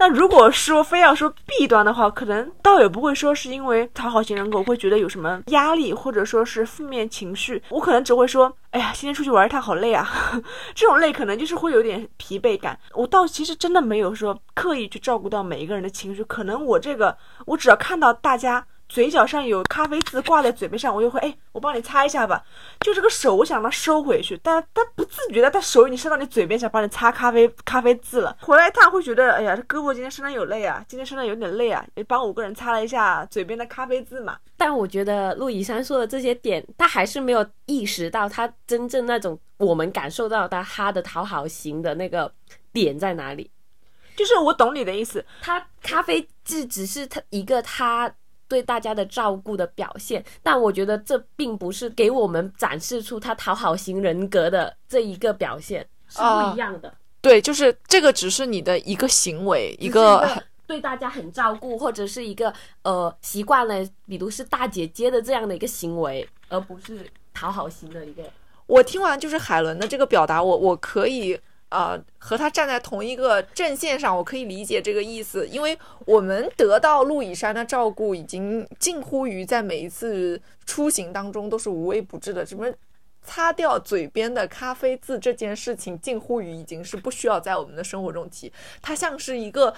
[0.00, 7.60] 那如果说非要说弊端的话，可能倒也不会说是因为讨好型人格会觉得有什么压力，或者说是负面情绪。
[7.68, 10.08] 我可能只会说，哎呀，今天出去玩一趟好累啊，
[10.72, 12.78] 这种累可能就是会有点疲惫感。
[12.94, 18.64] 我倒其实真的没有说刻意去照顾到每一个人的情绪，可能我这个我只要看到大家。
[18.88, 22.42] 嘴角上有咖啡渍挂在嘴边上，我就会哎，我帮你擦一下吧。
[22.80, 28.34] 就这个手，我想它收回去，但他不自觉的，他手已经伸到你嘴边，想帮你擦咖啡咖啡渍了。
[28.40, 34.38] 回来他会觉得，哎呀，这胳膊今天身上有累啊，今天身上有点累啊，也帮五个人擦了一下嘴边的咖啡渍嘛。
[34.56, 42.32] 但我觉得陆以山说的这些点，他还是没有意识到他真正那种我们感受到他他的讨好型的那个
[42.72, 43.50] 点在哪里。
[44.16, 48.10] 就是我懂你的意思，他咖啡渍只是他一个他。
[48.48, 56.92] 对大家的照顾的表现，但我觉得这并不是给我们展示出他讨好型人格的这一个表现，是不一样的。
[57.20, 60.26] 对，就是这个只是你的一个行为，一个
[60.66, 68.22] 对大家很照顾，或者是一个呃习惯了，比如是大姐姐的这样的一个行为，而不是讨好型的一个。
[68.66, 71.38] 我听完就是海伦的这个表达，我我可以。
[71.70, 82.46] 呃，和他站在同一个阵线上，我可以理解这个意思，因为我们得到陆以山的照顾，已经近乎于在每一次出行当中都是无微不至的。
[82.46, 82.72] 什么
[83.22, 88.50] 擦掉嘴边的咖啡渍这件事情，近乎于已经是不需要在我们的生活中提，
[88.80, 89.74] 它像是一个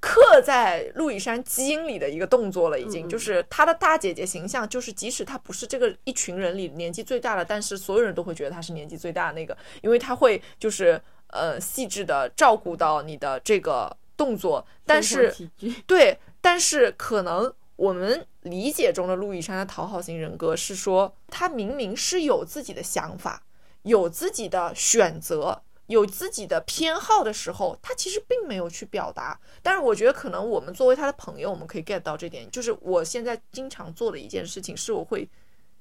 [0.00, 11.00] 刻在陆以山基因里的一个动作了，已经就是他的大姐姐形象，就是即使他不是这个一群人里年纪最大的，但是所有人都会觉得他是年纪最大的那个，因为他会就是。
[11.28, 15.34] 呃，细致的照顾到你的这个动作，但是
[15.86, 23.42] 对，但是可能我们理解中的路易山的讨好型人格是说，他明明是有自己的想法，
[23.82, 29.38] 有自己的选择，有自己的偏好的时候，他其实并没有去表达。
[29.62, 32.50] 但是我觉得，可能我们作为他的朋友，我们可以 get 到这点。
[32.50, 35.28] 就是我现在经常做的一件事情，是我会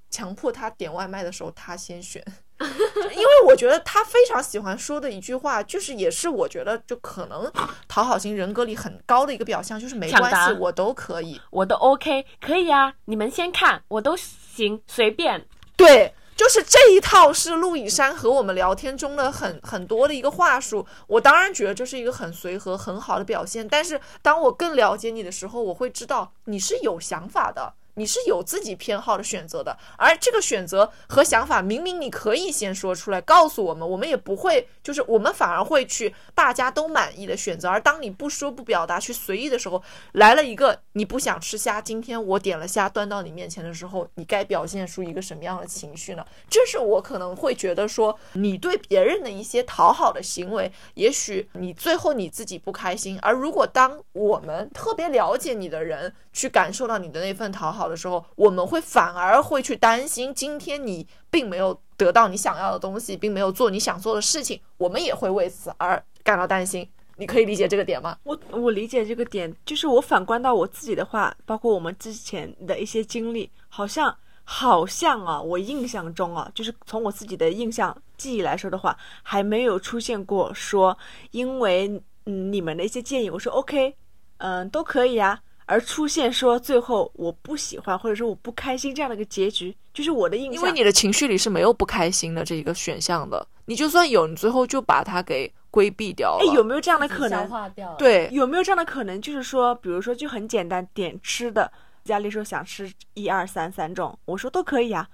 [0.09, 2.23] 强迫他点外卖的时候，他先选。
[2.59, 7.51] 因为我觉得他非常喜欢说的一句话，就是也是我觉得就可能
[7.87, 11.39] 讨好型人格里很高的一个表象，就是没关系，我都可以。
[11.51, 15.45] 我都 OK，可以啊，你们先看，我都行，随便。
[15.75, 20.85] 对，就是这一套是陆以山和我们聊天中的很很多的一个话术。
[21.05, 27.73] 我当然觉得这是一个很随和、很好的表现，但是当我更了解你的时候，我会知道你是有想法的。
[27.97, 37.67] 你是有自己偏好的选择的，而这个选择和想法，明明你可以先说出来告诉我们，我们也不会，就是我们反而会去大家都满意的选择。
[37.67, 39.81] 而当你不说不表达，去随意的时候，
[40.13, 46.23] 来了一个你不想吃虾，今天我点了虾端到你面前的时候，你该表现出一个什么样的情绪呢？
[46.47, 53.17] 这是我可能会觉得说，你对别人的一些讨好的行为，也许你最后你自己不开心。
[53.23, 66.87] 而如果当我们特别了解你的人去感受到你的那份讨好的时候，我们会反而会去担心，今天你并没有得到你想要的东西，并没有做你想做的事情，我们也会为此而感到担心。
[67.19, 68.15] 你可以理解这个点吗？
[68.23, 80.95] 我我理解这个点，就是我反观到我自己的话，包括我们之前的一些经历，好像好像啊，我印象中啊，就是从我自己的印象记忆来说的话，还没有出现过说
[81.31, 81.87] 因为
[82.27, 83.95] 嗯你们的一些建议，我说 OK，
[84.37, 90.53] 嗯都可以啊，而出现说最后我不喜欢或者说我不开心这样的一个结局，就是我的印象。
[90.53, 96.39] 因为你的情绪里是没有不开心的这一个选项的，你就算有，你最后就把它给规避掉了。
[96.39, 97.49] 哎，有没有这样的可消能？
[97.49, 97.93] 化掉。
[97.95, 99.21] 对，有没有这样的可能？
[99.21, 101.69] 就是说，比如说，就很简单，点吃的，
[102.05, 105.07] 家里说想吃一二三三种，我说都可以啊。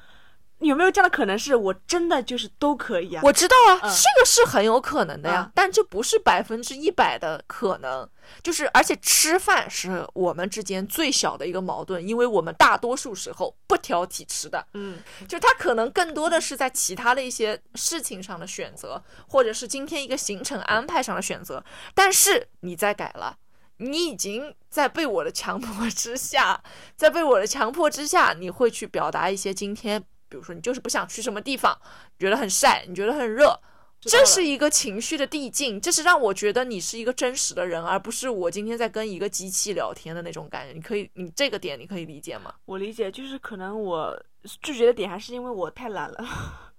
[0.67, 1.37] 有没有这样的可能？
[1.37, 3.21] 是我真的就是都可以啊？
[3.23, 8.09] 我知道啊，嗯这个是很有可能的呀，嗯但这不是百分之一百的可能。
[8.41, 14.97] 就是，而且吃饭是我们之间最小的一个矛盾，因为我们大多数时候不挑剔吃的，嗯，
[15.27, 21.61] 就他可能更多的是在其他的一些事情上的选择，或者是今天一个行程安排上的选择。
[21.93, 23.37] 但是你在改了，
[23.77, 26.63] 你已经在被我的强迫之下，
[26.95, 30.01] 在被我的强迫之下，你会去表达一些今天，
[30.33, 31.77] 比如说你就是不想去什么地方，
[32.17, 33.55] 觉得很晒，你觉得很热。
[34.01, 40.73] 这是一个情绪的递进，这是让我觉得你是一个真实的人，而不是我今天在跟一个机器聊天的那种感觉。
[40.73, 42.51] 你可以，你这个点你可以理解吗？
[42.65, 44.19] 我理解，就是可能我
[44.63, 46.25] 拒绝的点还是因为我太懒了。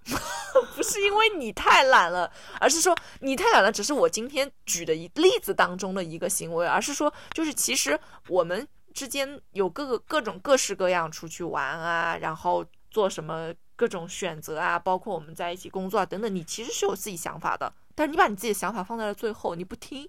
[0.75, 2.29] 不是因为你太懒了，
[2.61, 12.65] 而是说你太懒了，只是我今天举的一例子当中的一个行为，而是说，就是其实我们之间有各个各种各式各样出去玩啊，然后
[12.95, 20.09] 做什么各种选择啊，包括我们在一起工作啊等等，你其实是有自己想法的，但是你把你自己的想法放在了最后，你不听，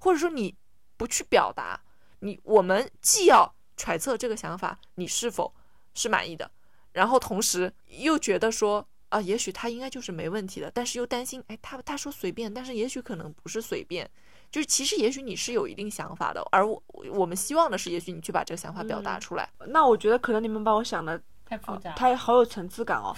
[0.00, 0.56] 或者说你
[0.96, 1.80] 不去表达，
[2.18, 5.54] 你我们既要揣测这个想法你是否
[5.94, 6.50] 是满意的，
[6.92, 8.88] 然后同时又觉得说。
[9.10, 14.10] 啊，也许他应该就是没问题的，但是又担心，哎，他他说随便，但是也许可能不是随便，
[14.50, 19.48] 就是其实也许你是有一定想法的，而我我们希望的是，也许你去把这个想法表达出来。
[19.68, 21.22] 那我觉得可能你们把我想的
[21.54, 21.92] 太复杂。
[21.96, 23.14] 它好有层次感哦，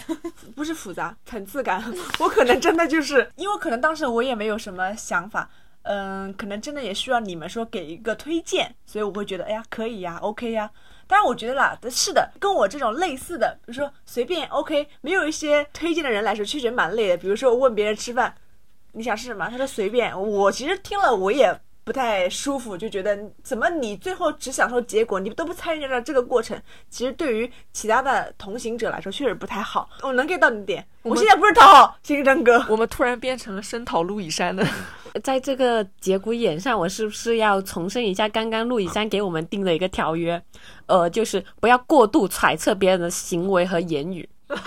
[0.55, 1.83] 不是复杂，层次感。
[2.21, 5.49] 我可能真的就是 因为可能当时我也没有什么想法，
[5.83, 10.71] 嗯，可能真的也需要你们说给一个推荐，所以我会觉得，哎呀，可以呀，OK 呀。
[11.09, 17.17] 但是，我觉得啦，是的，跟我这种类似的，比如说随便 OK，没有一些推荐的人来说，确实蛮累的。
[17.17, 18.35] 比如说我问别人吃饭，
[18.93, 19.49] 你想吃什么？
[19.49, 20.21] 他说随便。
[20.21, 29.89] 我其实听了我也不太舒服，就觉得怎么你最后只享受结果，你都不参与到这个过程，其实对于其他的同行者来说确实不太好。
[30.03, 34.67] 我能 get 到你点，我们现在不是讨好新人哥， 我们突然变成了声讨陆以山的，
[35.23, 40.43] 在这个节骨眼上，我是不是要重申一下刚刚陆以山给我们定的一个条约？
[40.87, 44.29] 呃，就是不要过度揣测别人的行为和言语。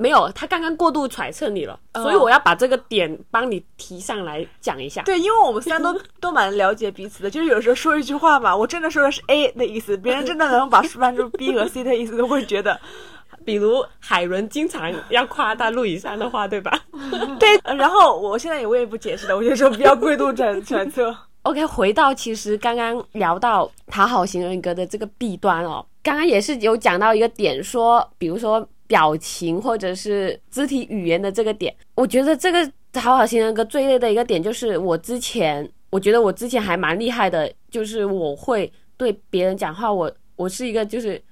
[0.00, 5.02] 没有，他刚刚过度揣测你了，所以我要把这个点帮你提上来讲一下。
[5.02, 12.80] 对，因为我们三都 都蛮了解彼此的，就是有时候说一句话嘛，我真的说的是 A 的意思，别人真的能把翻出 B 和 C 的意思，都会觉得
[13.44, 16.72] 比如海伦经常要夸大陆以山的话，对吧
[17.38, 17.56] 对。
[17.64, 21.14] 呃然后我现在也我也不解释了，我就说不要过度揣揣测。
[21.42, 41.22] ？OK，回到其实刚刚聊到讨好型人格的这个弊端哦，刚刚也是有讲到一个点说，比如说表情或者是肢体语言的这个点，我觉得这个讨好型人格最累的一个点就是我之前，我觉得我之前还蛮厉害的，就是我会对别人讲话，我我是一个就是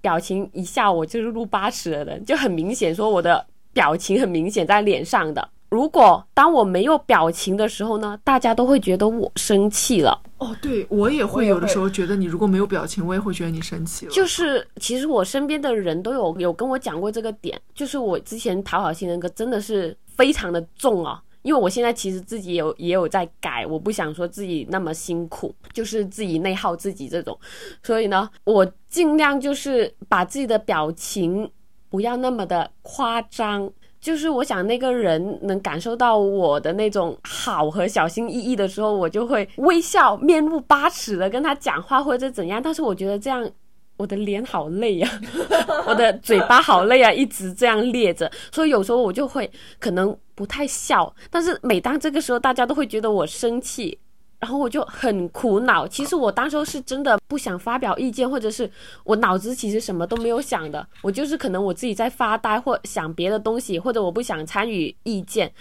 [0.00, 5.48] 表情一下我就是录八尺的人，就很明显说我的表情很明显在脸上的。
[5.70, 10.20] 如果当我没有表情的时候呢，大家都会觉得我生气了。
[10.38, 14.12] 哦，对我也会有的时候觉得你如果没有表情，我也会觉得你生气了。
[14.12, 21.22] 就是其实我身边的人都有有跟我讲过这个点，就是我之前讨好型人格真的是非常的重啊。
[21.42, 27.38] 因为我现在其实自己有也有在改，我不想说自己那么辛苦，就是自己内耗自己这种，
[27.82, 31.50] 所以呢，我尽量就是把自己的表情
[31.88, 43.48] 不要那么的夸张，就是我想那个人能感受到我的那种好和小心翼翼的时候，我就会微笑、面露八尺的跟他讲话或者怎样，但是我觉得这样。
[43.96, 45.06] 我的脸好累呀，
[45.86, 51.14] 我的嘴巴好累啊，一直这样咧着，所以有时候我就会可能不太笑。
[51.28, 53.98] 但是每当这个时候，大家都会觉得我生气，
[54.40, 55.86] 然后我就很苦恼。
[55.86, 58.68] 其实我当时候是真的不想发表意见，或者是
[59.04, 65.52] 我脑子其实什么都没有想的，我就是可能我自己在发呆或想别的东西，或者我不想参与意见。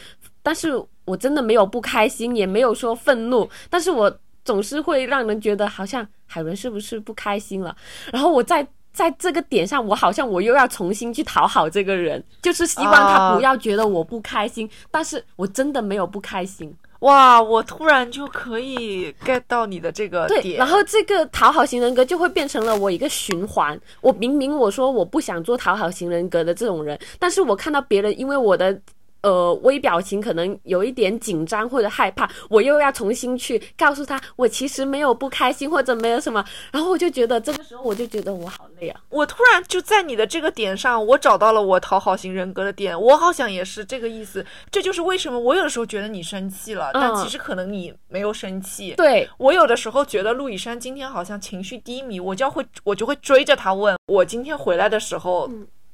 [0.42, 4.20] 但是我真的没有不开心，也没有说愤怒，但是我。
[4.46, 7.76] 总是会让人觉得好像海伦是不是不开心了？
[8.12, 14.68] 然后我在在这个点上，我好像我又要重新去讨好这个人，就是希望他不要觉得我不开心。
[14.90, 16.74] 但是我真的没有不开心。
[17.00, 20.58] 哇，我突然就可以 get 到你的这个点。
[20.58, 23.80] 然后这个讨好型人格就会变成了我一个循环。
[24.02, 28.80] 我明明我说我不想做讨好型人格的这种人，但是我看到别人因为我的。
[29.22, 39.02] 呃，微表情可能有一点紧张或者害怕，我又要重新去告诉他，我其实没有不开心或者没有什么，然后我就觉得这个时候我就觉得我好累啊。
[39.10, 44.46] 我突然就在你的这个点上，我找到了我讨好型人格的点，我好像也是这个意思。
[44.72, 48.94] 这就是为什么我有的时候觉得你生气了，但其实可能你没有生气。
[48.96, 55.50] 对我有的时候觉得陆以山今天好像情绪低迷，我就会我就会追着他问，我今天回来的时候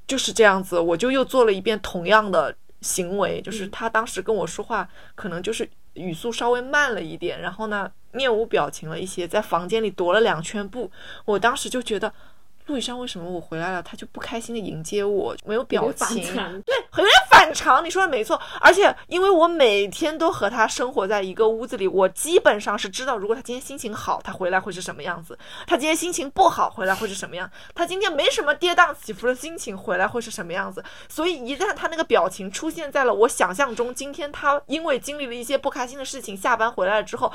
[0.05, 2.55] 就是这样子，我就又做了一遍同样的。
[2.81, 10.91] 行为就是他当时跟我说话，可能就是语速稍微慢了一点，然后呢，面无表情了一些，在房间里踱了两圈步。
[11.25, 12.13] 我当时就觉得。
[12.67, 17.85] 陆羽山为什么我回来了，他就不开心的迎接我，没有表情，对，有点反常。
[17.85, 25.35] 你说的没错，而且因为我每天都和他生活在一个屋子里，我基本上是知道，如果他今天心情好，他回来会是什么样子；
[25.67, 30.83] 他今天心情不好，回来会是什么样；他今天没什么跌宕起伏的心情，回来会是什么样子。
[31.07, 37.31] 所以一旦他那个表情出现在了我想象中，今天他因为经历了一些不开心的事情，下班回来了之后。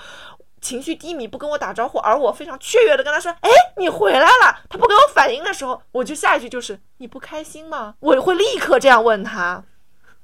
[0.60, 9.64] 情绪低迷，不跟我打招呼，而我非常雀跃的跟他说：“哎，你回来了。”他不给我反应的时候，我就下一句就是：“你不开心吗？”我会立刻这样问他。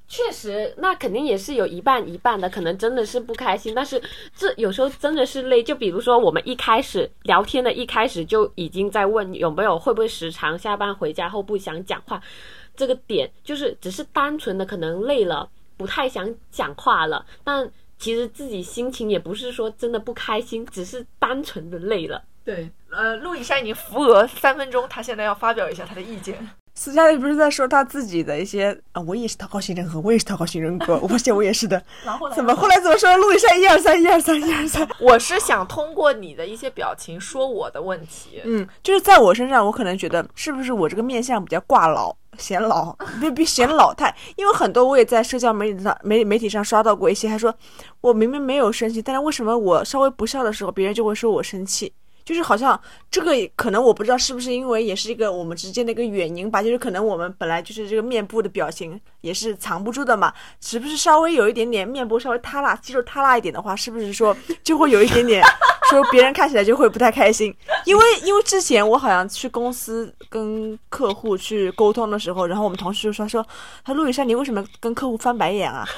[0.09, 3.75] 确实，那肯定也是有一半一半的，可能真的是不开心。
[3.75, 4.01] 但是
[4.37, 5.63] 这有时候真的是累。
[5.63, 12.23] 就比如说，我们一开始聊天的一开始就已经在问有没有会不会时常下班回家后不想讲话，
[12.77, 17.71] 这个点就是只是单纯的可能累了，不太想讲话了，但。
[17.99, 22.23] 其实自己心情也不是说真的不开心，只是单纯的累了。
[22.45, 26.49] 对，呃，陆以山已经扶额三分钟，他现在要发表一下他的意见。
[26.79, 31.83] 私下里不是在说他自己的一些啊，我也是讨好型人格，我也是讨好型人格， 我发现我也是的。
[32.05, 33.17] 然后怎么后来怎么说？
[33.17, 34.87] 陆一山一二三，一二三，一二三。
[35.01, 38.43] 我是想通过你的一些表情说我的问题。
[38.45, 42.15] 嗯，就是在我身上，我可能觉得是不是我这个面相比较挂老。
[42.39, 47.55] 显老， 别别显老态，因为很多我也在社交媒体上媒媒体上刷到过一些，他说
[48.03, 51.91] 我明明没有生气，但是为什么我稍微不笑的时候，别人就会说我生气？
[52.27, 65.41] 就是好像这个可能我不知道是不是因为也是一个我们之间的一个原因吧，就是可能我们本来就是这个面部的表情也是藏不住的嘛，是不是稍微有一点点面部稍微塌拉，肌肉塌拉一点的话，是不是说 就会有一点点
[65.89, 67.55] 说别人看起来就会不太开心？
[67.85, 73.47] 因为因为之前我好像去公司跟客户去沟通的时候，然后我们同事就说说，
[73.85, 75.87] 他陆雨山你为什么跟客户翻白眼啊？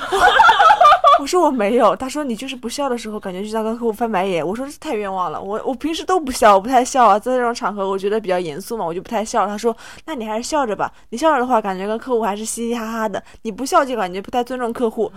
[1.19, 4.47] 我说我没有，他说你就是不笑的时候，感觉就像跟客户翻白眼。
[4.47, 9.47] 我说这太冤枉了，我我平时都不笑，我不太笑啊，在这种场合我觉得比较严肃嘛，我就不太笑。
[9.47, 15.11] 他说那你还是笑着吧，你笑着的话，感觉跟客户还是嘻嘻哈哈的，你不笑就感觉不太尊重客户。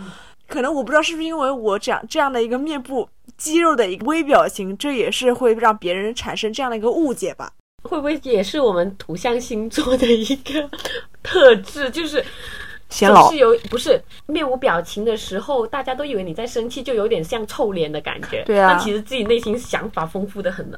[0.47, 7.52] 可能我不知道是不是因为我这样这样的一个面部肌肉的一个微表情，这也是会让别人产生这样的一个误解吧？
[7.84, 10.70] 会不会也是我们土象星座的一个
[11.24, 12.24] 特质，就是？
[12.92, 18.44] 总是有不是面无表情的时候，大家都以为你在生气，就有点像臭脸的感觉。
[18.44, 20.78] 对啊，但其实自己内心想法丰富的很呢。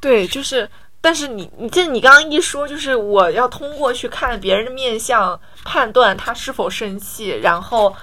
[0.00, 0.68] 对，就是，
[1.00, 7.94] 但是你你这你刚刚一说，就是我要通过去看别人的面相判断他是否生气，然后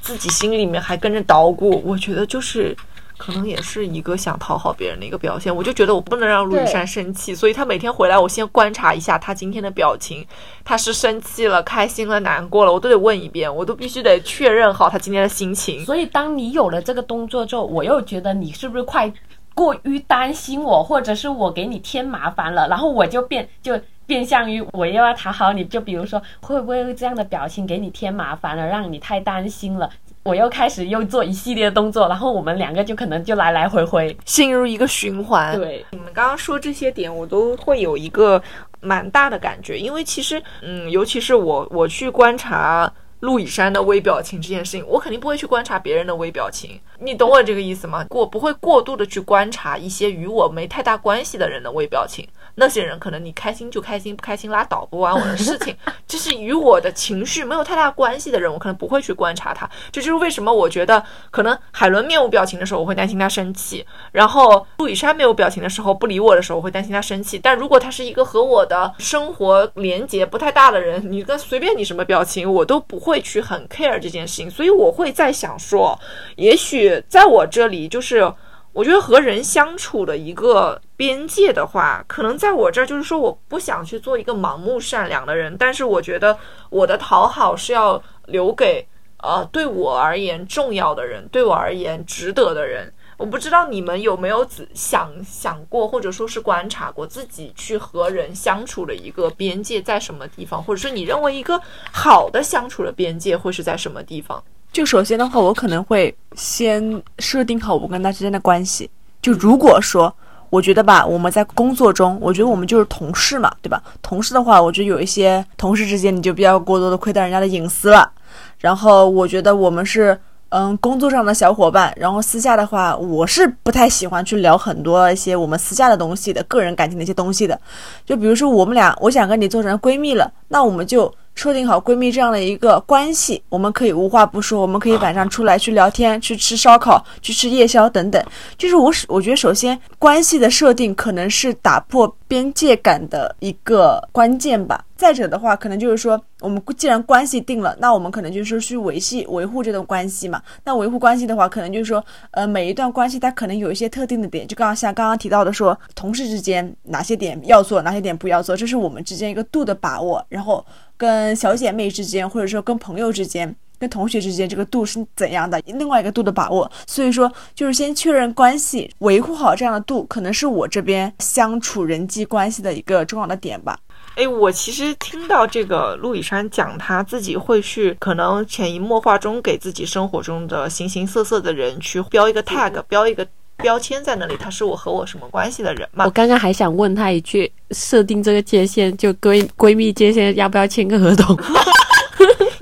[0.00, 2.76] 自己心里面还跟着捣鼓，我觉得就是。
[3.22, 5.54] 可能也是一个想讨好别人的一个表现。
[5.54, 10.26] 我就觉得我不能让陆羽山生气，所以他每天回来，我先观察一下他今天的表情，
[10.64, 15.84] 他是生气了、开心了、难过了，我都得问一遍，我都必须得确认好他今天的心情。
[15.84, 19.12] 所以当你有了这个动作之后，我又觉得你是不是快
[19.54, 23.80] 过于担心我，或者是我给你添麻烦了，然后我就变就。
[24.04, 29.88] 变相于我又要讨好你，就比如说会不会这样的表情给你添麻烦了，让你太担心了？
[30.24, 35.58] 我又开始又做一系列的动作，然后我们两个就可能就来来回回进入一个循环。
[35.58, 38.40] 对，你们刚刚说这些点，我都会有一个
[38.80, 48.06] 蛮大的感觉，因为其实，嗯，尤其是我我去观察陆以山的微表情这件事情，我肯定不会去观察别人的微表情，你懂我这个意思吗？
[48.10, 52.28] 我不会过度的去观察一些与我没太大关系的人的微表情。
[52.54, 55.74] 那些人可能你开心就开心，不开心拉倒，不关我的事情。
[56.06, 59.68] 这是与我的情绪没有太大关系的人，我可能不会去观察他。
[59.90, 67.38] 这就是为什么我觉得可能海伦面无表情的时候，我会担心他生气；然后陆雨山没有表情的时候，不理我的时候，我会担心他生气。
[67.38, 74.50] 但如果他是一个和我的生活连接不太大的人，你跟随便你什么表情，我都不会去很 care 这件事情。
[74.50, 75.98] 所以我会在想说，
[76.36, 78.32] 也许在我这里就是。
[78.72, 86.38] 我觉得和人相处的一个边界的话，可能在我这儿就是说，我不想去做一个盲目善良的人，但是我觉得
[86.70, 88.86] 我的讨好是要留给
[89.18, 92.92] 呃对我而言重要的人，对我而言值得的人。
[93.18, 101.60] 我不知道你们有没有仔想想过，或者说是观察过自己去和人相处的一个边界在什么地方，或者说你认为一个
[101.92, 104.42] 好的相处的边界会是在什么地方？
[104.72, 108.88] 就首先的话，我可能会先设定好我跟他之间的关系。
[109.20, 110.12] 就如果说，
[110.50, 113.82] 我觉得吧，我们在工作中，我觉得我们就是同事嘛，对吧？
[114.00, 118.10] 同事的话，我觉得有一些同事之间，你就不要过多的窥探人家的隐私了。
[118.58, 120.18] 然后，我觉得我们是。
[120.54, 127.58] 嗯，工作上的小伙伴，然后私下的话，我是不太喜欢去聊很多一些我们私下的东西的，个人感情的一些东西的。
[128.04, 138.22] 就比如说我们俩，我想跟你做成闺蜜了，那我们就设定好闺蜜这样的一个关系，我们可以无话不说，我们可以晚上出来去聊天，去吃烧烤，去吃夜宵等等。
[138.58, 144.82] 就是我，我觉得首先关系的设定可能是打破边界感的一个关键吧。
[144.96, 150.40] 再者的话，可能就是说，我们既然关系定了，那我们可能就是去维系、维护这段关系嘛。
[150.64, 160.24] 那维护关系的话，可能就是说，呃，每一段关系它可能有一些特定的点，就刚刚像刚刚提到的，说同事之间哪些点要做，哪些点不要做，这是我们之间一个度的把握。
[160.30, 160.64] 然后
[160.96, 165.60] 跟小姐妹之间，或者说跟朋友之间、跟同学之间，这个度是怎样的？
[165.66, 166.70] 另外一个度的把握。
[166.86, 173.76] 所以说，就是先确认关系，维护好这样的度，可能是我这边相处人际关系的一个重要的点吧。
[174.14, 183.26] 哎，我其实听到这个陆以山讲他自己会去，可能潜移默化中给自己生活中的形形色色的人去标一个 tag，标一个
[183.56, 186.04] 标签在那里，他是我和我什么关系的人嘛？
[186.04, 191.36] 我刚刚还想问他一句，设定这个界限，就闺闺蜜界限要不要签个合同？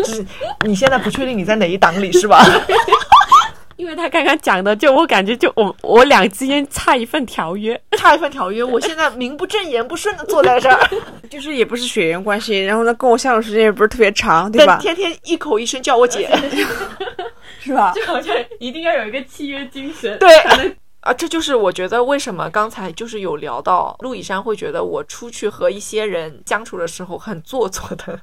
[0.02, 0.26] 就 是
[0.66, 2.44] 你现在不确定你在哪一档里 是吧？
[3.76, 10.90] 因为他刚刚讲的，就我感觉，就我我俩之间差一份条约， 差一份条约，我现在名不正言不顺的坐在这儿，
[11.30, 14.76] 就是也不是血缘关系，然后呢，跟我相处时间也不是特别长，对吧？
[14.82, 16.30] 天天一口一声叫我姐，
[17.60, 17.92] 是吧？
[17.94, 20.36] 就好像一定要有一个契约精神，对
[21.00, 28.20] 啊，这就是我觉得为什么刚才就是有聊到陆以山会觉得我出去和一些人相处的时候很做作的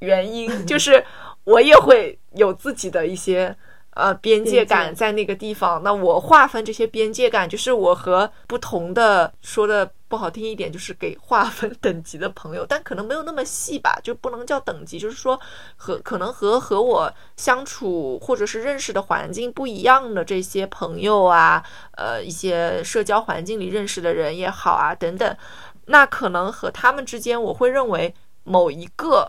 [0.00, 1.04] 原因，就是
[1.44, 3.56] 我也会有自己的一些。
[3.92, 5.82] 呃，边界感在那个地方。
[5.82, 15.38] 那我划分这些边界感，就是我和不同的，说的不好听一点，就是给划分等级的朋友，但可能没有那么细吧，就不能叫等级，就是说
[15.74, 21.62] 和可能和和我相处或者是认识的环境不一样的这些朋友啊，
[21.96, 25.36] 呃，一些社交环境里认识的人也好啊，等等，
[25.86, 28.14] 那可能和他们之间，我会认为
[28.44, 29.28] 某一个。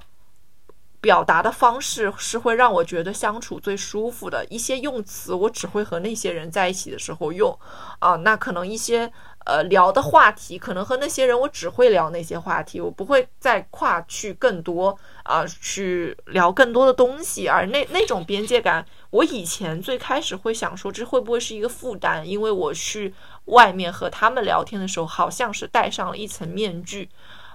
[1.01, 7.57] 表达的方式是会让我觉得相处最舒服的一些用词，我只会和那些人在一起的时候用，
[7.97, 9.11] 啊，那可能一些
[9.45, 23.11] 呃聊的话题，可能和那些人我只会聊那些话题，我不会再跨去更多啊，去聊更多的东西，而那那种边界感，我以前最开始会想说这会不会是一个负担，因为我去
[23.45, 27.09] 外面和他们聊天的时候，好像是戴上了一层面具。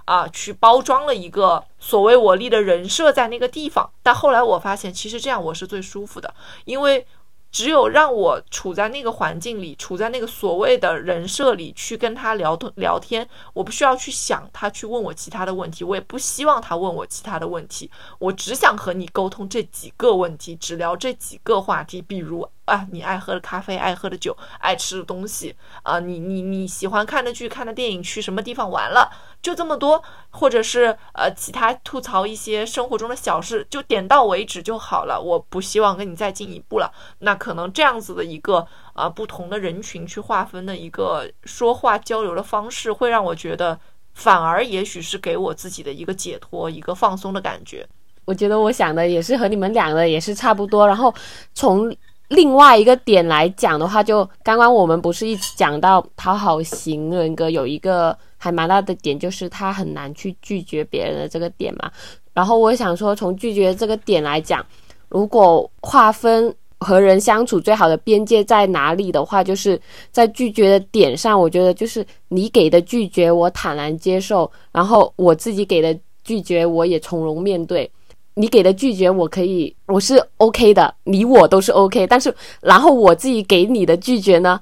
[0.07, 6.33] 啊，去包装了一个所谓我立的人设在那个地方，但后来我发现，其实这样我是最舒服的，
[6.63, 7.05] 因为
[7.51, 29.09] 只有让我处在那个环境里，处在那个所谓的人设里去跟他聊聊天，我不需要去想他去问我其他的问题，我也不希望他问我其他的问题，我只想和你沟通这几个问题，只聊这几个话题，比如啊，你爱喝的咖啡、爱喝的酒、爱吃的东西啊，你你你喜欢看的剧、看的电影、去什么地方玩了，
[29.41, 35.19] 就这么多，或者是呃其他吐槽一些生活中的小事，就点到为止就好了。
[35.19, 36.91] 我不希望跟你再进一步了。
[37.19, 43.79] 那可能这样子的一个啊不同的人群去划分的一个说话交流的方式，会让我觉得
[44.13, 47.87] 反而也许是给我自己的一个解脱、一个放松的感觉。
[48.25, 50.85] 我觉得我想的也是和你们俩的也是差不多。
[50.85, 51.15] 然后
[51.53, 51.95] 从
[52.29, 61.89] 另外一个点来讲的话，就刚刚我们不是一直讲到讨好型人格有一个还蛮大的点，就是他很难去拒绝别人的这个点嘛。
[62.33, 64.65] 然后我想说，从拒绝这个点来讲，
[65.09, 69.79] 如果划分和人相处最好的边界在哪里的话，就是
[70.11, 77.89] 在拒绝的点上，我觉得就是你给的拒绝我坦然接受，然后我自己给的拒绝我也从容面对。
[78.37, 82.05] 你给的拒绝我可以，我是 OK 的，你我都是 OK。
[82.05, 82.31] 但是，
[82.61, 84.61] 然后我自己给你的拒绝呢，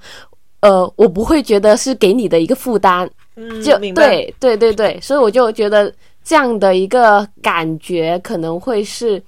[0.61, 3.78] 呃，我不会觉得是给你的一个负担，嗯，就。
[3.93, 9.21] 对对对对，所以我就觉得这样的一个感觉可能会是，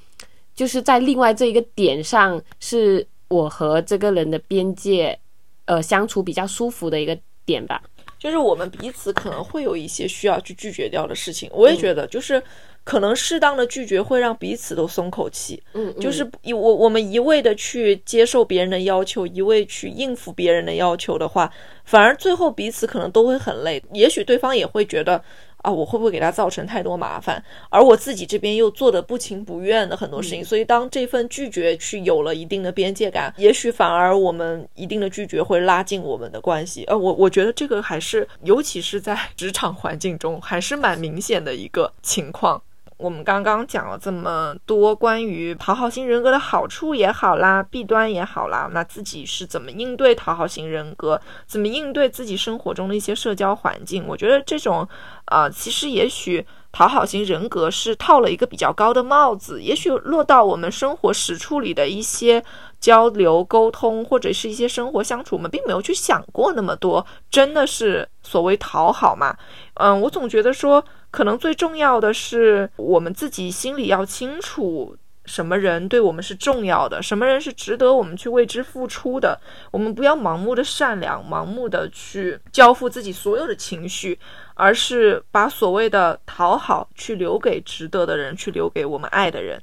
[0.56, 5.20] 就是在另外这一个点上，是我和这个人的边界，
[5.66, 7.82] 呃，相处比较舒服的一个点吧。
[8.18, 12.42] 就是我们彼此可能会有一些需要去拒绝掉的事情，我也觉得，就是
[12.88, 15.62] 可能适当的拒绝会让彼此都松口气。
[15.74, 21.52] 嗯，嗯就是一我我们一味的去接受别人的要求，一味去应付别人的要求的话，
[21.84, 23.84] 反而最后彼此可能都会很累。
[23.92, 25.22] 也许对方也会觉得
[25.64, 27.44] 啊，我会不会给他造成太多麻烦？
[27.70, 36.86] 而我自己这边又做的不情不愿的很多事情，所以当这份拒绝去有了一定的边界感，也许反而我们一定的拒绝会拉近我们的关系。
[36.86, 42.62] 呃，我我觉得这个还是，尤其是在职场环境中，还是蛮明显的一个情况。
[42.98, 54.04] 我们刚刚讲了这么多关于讨好型人格的好处也好啦，弊端也好啦，那自己是怎么应对讨好型人格，怎么应对自己生活中的一些社交环境？
[54.08, 54.88] 我觉得这种，
[55.26, 62.44] 呃，其实也许讨好型人格是套了一个比较高的帽子，也许落到我们生活实处里的一些
[62.80, 69.36] 交流沟通或者是一些生活相处，我们并没有去想过那么多，真的是所谓讨好嘛？
[69.76, 70.84] 嗯，我总觉得说。
[71.10, 79.40] 可能最重要的是，我们自己心里要清楚，什么人对我们是重要的，什么人是值得我们去为之付出的。
[79.72, 84.20] 我们不要盲目的善良，盲目的去交付自己所有的情绪，
[84.54, 89.60] 而是把所谓的讨好去留给值得的人，去留给我们爱的人。